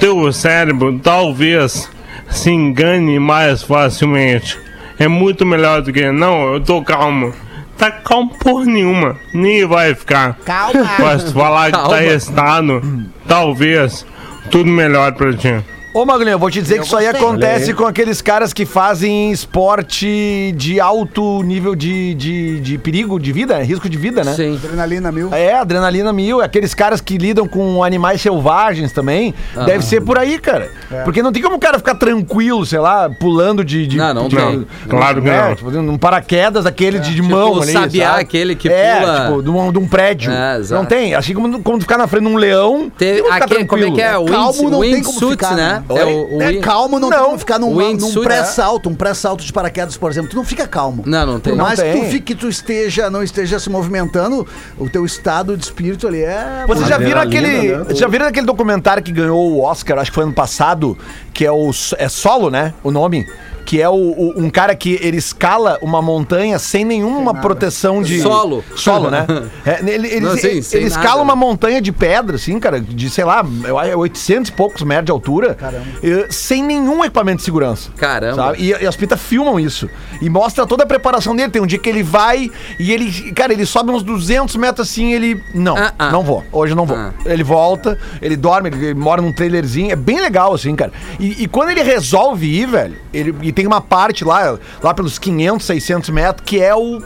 [0.00, 1.88] Teu cérebro talvez
[2.30, 4.58] se engane mais facilmente.
[4.98, 7.32] É muito melhor do que, não, eu tô calmo.
[7.76, 10.38] Tá calmo por nenhuma, nem vai ficar.
[10.44, 10.72] Calma.
[11.18, 12.82] Tu falar que tá excitado,
[13.26, 14.06] talvez
[14.50, 15.64] tudo melhor pra ti.
[15.94, 17.22] Ô, Maglinho, eu vou te dizer que isso aí gostei.
[17.24, 23.30] acontece com aqueles caras que fazem esporte de alto nível de, de, de perigo de
[23.32, 23.62] vida, né?
[23.62, 24.32] risco de vida, né?
[24.34, 24.56] Sim.
[24.56, 25.32] Adrenalina mil.
[25.32, 29.32] É, adrenalina mil, aqueles caras que lidam com animais selvagens também.
[29.66, 30.68] Deve ser por aí, cara.
[31.04, 33.86] Porque não tem como o cara ficar tranquilo, sei lá, pulando de.
[33.86, 34.66] de Não, não de- tem.
[34.88, 35.54] Claro que é, não.
[35.54, 37.72] Tipo, um paraquedas daquele de, de mão o ali.
[37.72, 38.22] sabiá, sabe?
[38.22, 40.32] aquele que é, pula- tipo, de um, de um prédio.
[40.32, 40.82] É, exato.
[40.82, 41.14] não tem.
[41.14, 42.90] Assim como quando ficar na frente de um leão.
[42.98, 43.94] Teve, tem como ficar aquele, como é tranquilo.
[43.94, 44.18] que é?
[44.18, 45.83] O Calmo wind, não tem como windsuit, ficar, né?
[45.88, 46.00] Né?
[46.00, 47.38] É, o, o É calmo, não, Não.
[47.38, 50.30] ficar num, num Windsuit, pré-salto, um pré-salto de paraquedas, por exemplo.
[50.30, 51.02] Tu não fica calmo.
[51.06, 51.52] Não, não tem.
[51.52, 52.02] Por Não mais que tem.
[52.04, 54.46] tu fique, que tu esteja, não esteja se movimentando,
[54.78, 56.64] o teu estado de espírito ali é.
[56.66, 57.76] Vocês já viram aquele.
[57.76, 57.84] né?
[57.84, 60.96] Vocês já viram aquele documentário que ganhou o Oscar, acho que foi ano passado,
[61.32, 61.70] que é o.
[61.98, 62.72] É solo, né?
[62.82, 63.26] O nome.
[63.64, 68.20] Que é o, o- um cara que ele escala uma montanha sem nenhuma proteção de.
[68.20, 68.62] Solo.
[68.76, 69.26] Solo, né?
[69.64, 73.08] É, ele ele, Não, sim, ele- sem escala uma montanha de pedra, assim, cara, de
[73.08, 75.56] sei lá, eu acho, 800 e poucos metros de altura,
[76.02, 77.90] eh, sem nenhum equipamento de segurança.
[77.96, 78.34] Caramba.
[78.36, 78.62] Sabe?
[78.62, 79.88] E, e as pitas filmam isso.
[80.20, 81.50] E mostra toda a preparação dele.
[81.50, 85.12] Tem um dia que ele vai e ele, cara, ele sobe uns 200 metros assim,
[85.12, 85.42] ele.
[85.54, 86.10] Não, Ah, ah.
[86.10, 86.44] não vou.
[86.52, 86.96] Hoje eu não vou.
[86.96, 87.12] Ah.
[87.24, 89.90] Ele volta, ele dorme, ele mora num trailerzinho.
[89.92, 90.92] É bem legal, assim, cara.
[91.18, 95.18] E, e quando ele resolve ir, velho, ele, e tem uma parte lá, lá pelos
[95.18, 97.02] 500, 600 metros, que é o.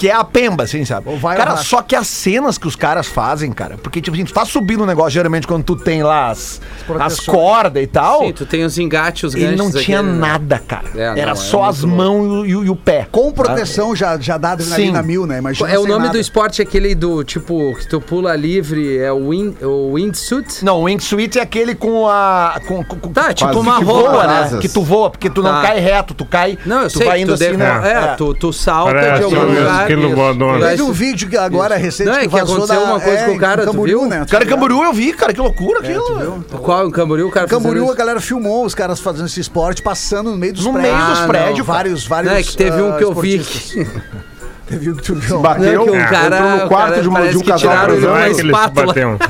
[0.00, 1.10] que é a pemba, assim, sabe?
[1.10, 4.16] Ou vai ou cara, só que as cenas que os caras fazem, cara, porque, tipo
[4.16, 6.58] assim, tu tá subindo um negócio, geralmente, quando tu tem lá as,
[6.98, 10.14] as cordas e tal, Sim, tu tem os engates, os ele ganchos não tinha aquele,
[10.14, 10.18] né?
[10.26, 10.84] nada, cara.
[10.96, 13.08] É, não, Era é só as muito mãos e, o- e o pé.
[13.12, 15.06] Com proteção já, já dá adrenalina Sim.
[15.06, 15.36] mil, né?
[15.36, 16.12] Imagina É o nome nada.
[16.12, 20.64] do esporte aquele do tipo que tu pula livre, é o, wind, o windsuit?
[20.64, 22.58] Não, o wingsuit é aquele com a.
[22.66, 24.38] Com, com, Tá, tipo uma roupa, voa, né?
[24.38, 24.60] asas.
[24.60, 25.60] Que tu voa, porque tu não Tá.
[25.62, 26.56] cai reto, tu cai.
[26.64, 27.80] Não, eu tu sei, vai indo tu assim, deve- né?
[28.12, 29.89] É, tu, tu salta Parece de algum um lugar.
[29.98, 30.14] Isso.
[30.14, 30.58] voador.
[30.60, 33.32] Vai Teve um vídeo que agora recente Não, é que vazou aconteceu uma coisa com
[33.32, 34.08] o cara, tu Camboriú, viu?
[34.08, 34.26] né?
[34.30, 36.04] Cara, Camboriú eu vi, cara, que loucura É, aquilo.
[36.04, 36.58] tu viu?
[36.60, 40.30] Qual em Camboriú o cara Camboriú a galera filmou os caras fazendo esse esporte, passando
[40.30, 40.94] no meio dos No prédios.
[40.94, 41.66] meio dos Ah, prédios.
[41.66, 42.32] Vários, vários.
[42.32, 43.38] Não, é que teve um ah, que eu vi.
[44.70, 45.40] Teve um que tu viu.
[45.40, 48.30] Bateu, Não, o cara- entrou no quarto cara de, uma, de um casal Não é
[48.30, 49.18] que ele se bateu.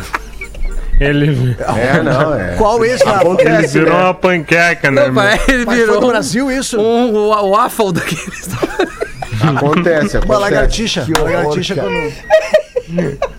[1.01, 2.57] Ele, É, não, é.
[2.59, 3.27] Qual esse, Rafa?
[3.41, 4.03] ele virou né?
[4.05, 5.07] uma panqueca, né?
[5.07, 6.79] Não, mas ele Mas virou foi no um- Brasil isso?
[6.79, 8.49] um, wa- waffle daqueles.
[9.43, 10.41] Acontece, Uma acontece.
[10.41, 11.07] lagartixa.
[11.09, 13.31] Uma lagartixa quando...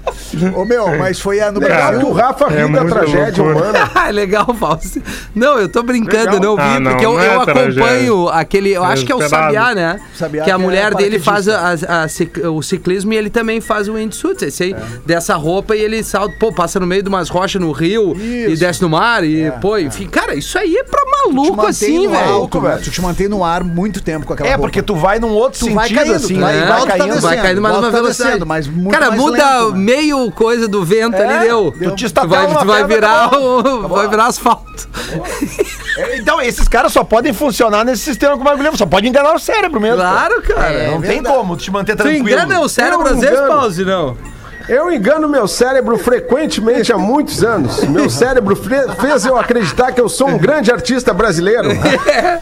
[0.55, 1.99] Ô meu, mas foi a no Brasil.
[1.99, 3.70] que o Rafa É da muito tragédia loucura.
[3.70, 3.91] humana.
[4.01, 5.01] Ah, legal, Fausto.
[5.36, 6.39] Não, eu tô brincando, Legal.
[6.39, 8.72] não vi, Ah, não, porque eu, não é eu acompanho aquele.
[8.72, 9.22] Eu acho que é o.
[9.28, 9.99] Sabiá, né?
[10.16, 13.88] Sabiá que a é mulher dele faz a- a o ciclismo e ele também faz
[13.88, 14.45] o windsuit.
[14.45, 17.72] Esse aí, dessa roupa e ele salta, pô, passa no meio de umas rochas no
[17.72, 18.59] rio e Isso.
[18.59, 22.47] desce no mar e, pô, enfim, cara, isso aí é pra maluco assim, velho.
[22.84, 24.68] Tu te mantém no ar muito tempo com aquela É, roupa.
[24.68, 26.41] porque tu vai num outro Tu sentido, vai caindo, assim, né?
[26.41, 27.05] vai- E tá caindo.
[27.05, 27.22] descendo.
[27.22, 28.43] Vai caindo mais uma tá velocidade.
[28.91, 31.71] Cara, muda lento, meio coisa do vento É, ali, deu.
[31.77, 31.91] deu.
[31.91, 34.87] Tu te Tu vai, tu vai virar o, vai virar asfalto.
[35.97, 38.75] É, Então, esses caras só podem funcionar nesse sistema com bagulho.
[38.77, 39.97] Só pode enganar o cérebro mesmo.
[39.97, 40.71] Claro, cara.
[40.71, 42.27] É Não tem como tu te manter Tu tranquilo.
[42.29, 43.39] engana o cérebro às vezes.
[43.47, 44.17] Pause, não?
[44.68, 47.84] Eu engano meu cérebro frequentemente há muitos anos.
[47.86, 51.70] Meu cérebro fez eu acreditar que eu sou um grande artista brasileiro.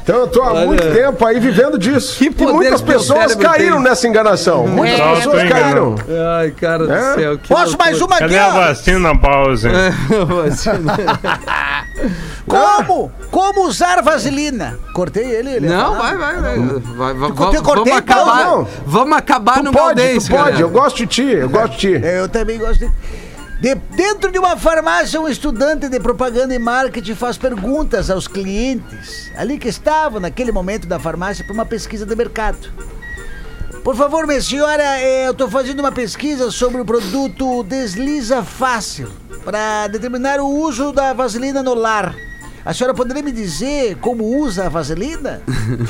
[0.01, 0.65] Então eu tô há Olha.
[0.65, 2.17] muito tempo aí vivendo disso.
[2.17, 3.83] Que e muitas pessoas caíram tem.
[3.83, 4.65] nessa enganação.
[4.67, 5.95] Muitas Só pessoas caíram.
[6.39, 7.13] Ai, cara do É?
[7.13, 7.37] céu.
[7.37, 9.67] que Posso mais uma aqui, Cadê a vacina, pause?
[12.47, 13.11] Como?
[13.29, 14.79] Como usar vaselina?
[14.93, 15.49] Cortei ele?
[15.51, 16.57] ele Não, vai, vai, vai.
[16.59, 18.67] vai, vai cortei, vamos, cortei, vamos acabar, não.
[18.85, 20.43] vamos acabar Tu no pode, Gaudense, tu pode.
[20.43, 20.61] galera.
[20.61, 22.05] Eu gosto de ti, eu gosto de ti.
[22.09, 22.91] É, Eu também gosto de...
[23.61, 29.31] de- Dentro de uma farmácia, um estudante de propaganda e marketing faz perguntas aos clientes,
[29.37, 32.71] ali que estavam naquele momento da farmácia, para uma pesquisa de mercado.
[33.83, 39.09] Por favor, minha senhora, eh, eu estou fazendo uma pesquisa sobre o produto Desliza Fácil
[39.43, 42.13] para determinar o uso da vaselina no lar.
[42.65, 45.41] A senhora poderia me dizer como usa a vaselina?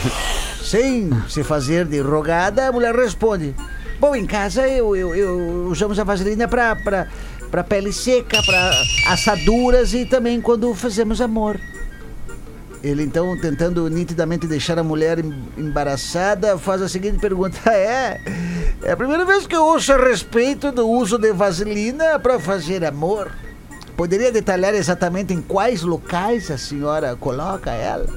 [0.63, 3.55] Sem se fazer de rogada, a mulher responde:
[3.99, 7.07] Bom, em casa eu, eu, eu usamos a vaselina para
[7.51, 8.71] para pele seca, para
[9.07, 11.59] assaduras e também quando fazemos amor.
[12.81, 18.21] Ele então, tentando nitidamente deixar a mulher em- embaraçada, faz a seguinte pergunta: É,
[18.83, 22.85] é a primeira vez que eu ouço a respeito do uso de vaselina para fazer
[22.85, 23.31] amor.
[23.97, 28.07] Poderia detalhar exatamente em quais locais a senhora coloca ela?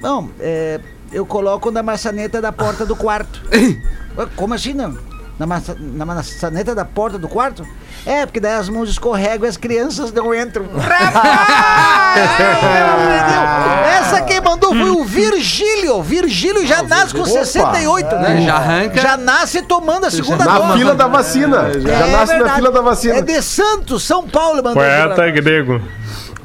[0.00, 0.78] Bom, é,
[1.12, 3.42] eu coloco na maçaneta da porta do quarto.
[4.16, 4.96] Ué, Como assim não?
[5.38, 7.62] Na, maça, na maçaneta da porta do quarto?
[8.06, 10.64] É, porque daí as mãos escorregam e as crianças não entram.
[10.78, 12.16] Rapaz!
[14.00, 16.02] Essa quem mandou foi o Virgílio.
[16.02, 18.42] Virgílio já nasce com 68, né?
[18.42, 19.00] Já arranca.
[19.00, 20.78] Já nasce tomando a segunda Na dose.
[20.78, 21.80] fila da vacina.
[21.80, 22.54] Já É nasce na verdade.
[22.56, 23.14] fila da vacina.
[23.16, 24.74] É de Santos, São Paulo, mandou.
[24.74, 25.34] Poeta nós.
[25.34, 25.82] grego.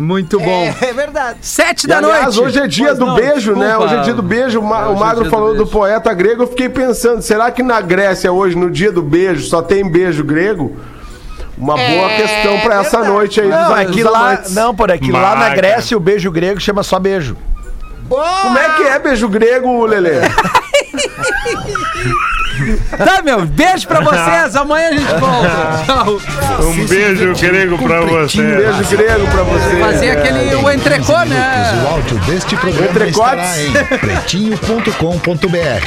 [0.01, 0.73] Muito bom.
[0.81, 1.39] É, é verdade.
[1.41, 2.39] Sete E, da aliás, noite.
[2.41, 3.65] hoje é dia Pois do não, beijo, né?
[3.67, 3.85] desculpa.
[3.85, 4.59] Hoje é dia do beijo.
[4.59, 5.71] O, Ma- É, o é Magro do falou do, beijo.
[5.71, 6.43] poeta grego.
[6.43, 10.23] Eu fiquei pensando, será que na Grécia hoje, no dia do beijo, só tem beijo
[10.23, 10.75] grego?
[11.57, 13.07] Uma boa questão pra essa verdade.
[13.13, 15.49] noite aí Não, dos, é que lá, não, por aqui, lá na.
[15.49, 17.37] Grécia o beijo grego chama só beijo.
[18.09, 20.21] Como é que é beijo grego, Lelê?
[22.97, 23.45] Tá, meu.
[23.45, 24.55] Beijo pra vocês.
[24.55, 25.83] Amanhã a gente volta.
[25.85, 26.21] Tchau.
[26.67, 28.41] Um beijo grego pra você.
[28.41, 29.79] Beijo grego pra você.
[29.79, 31.85] Fazer aquele o entrecô, O né?
[31.89, 33.57] áudio deste programa Entrecotes.
[33.57, 35.79] estará em pretinho.com.br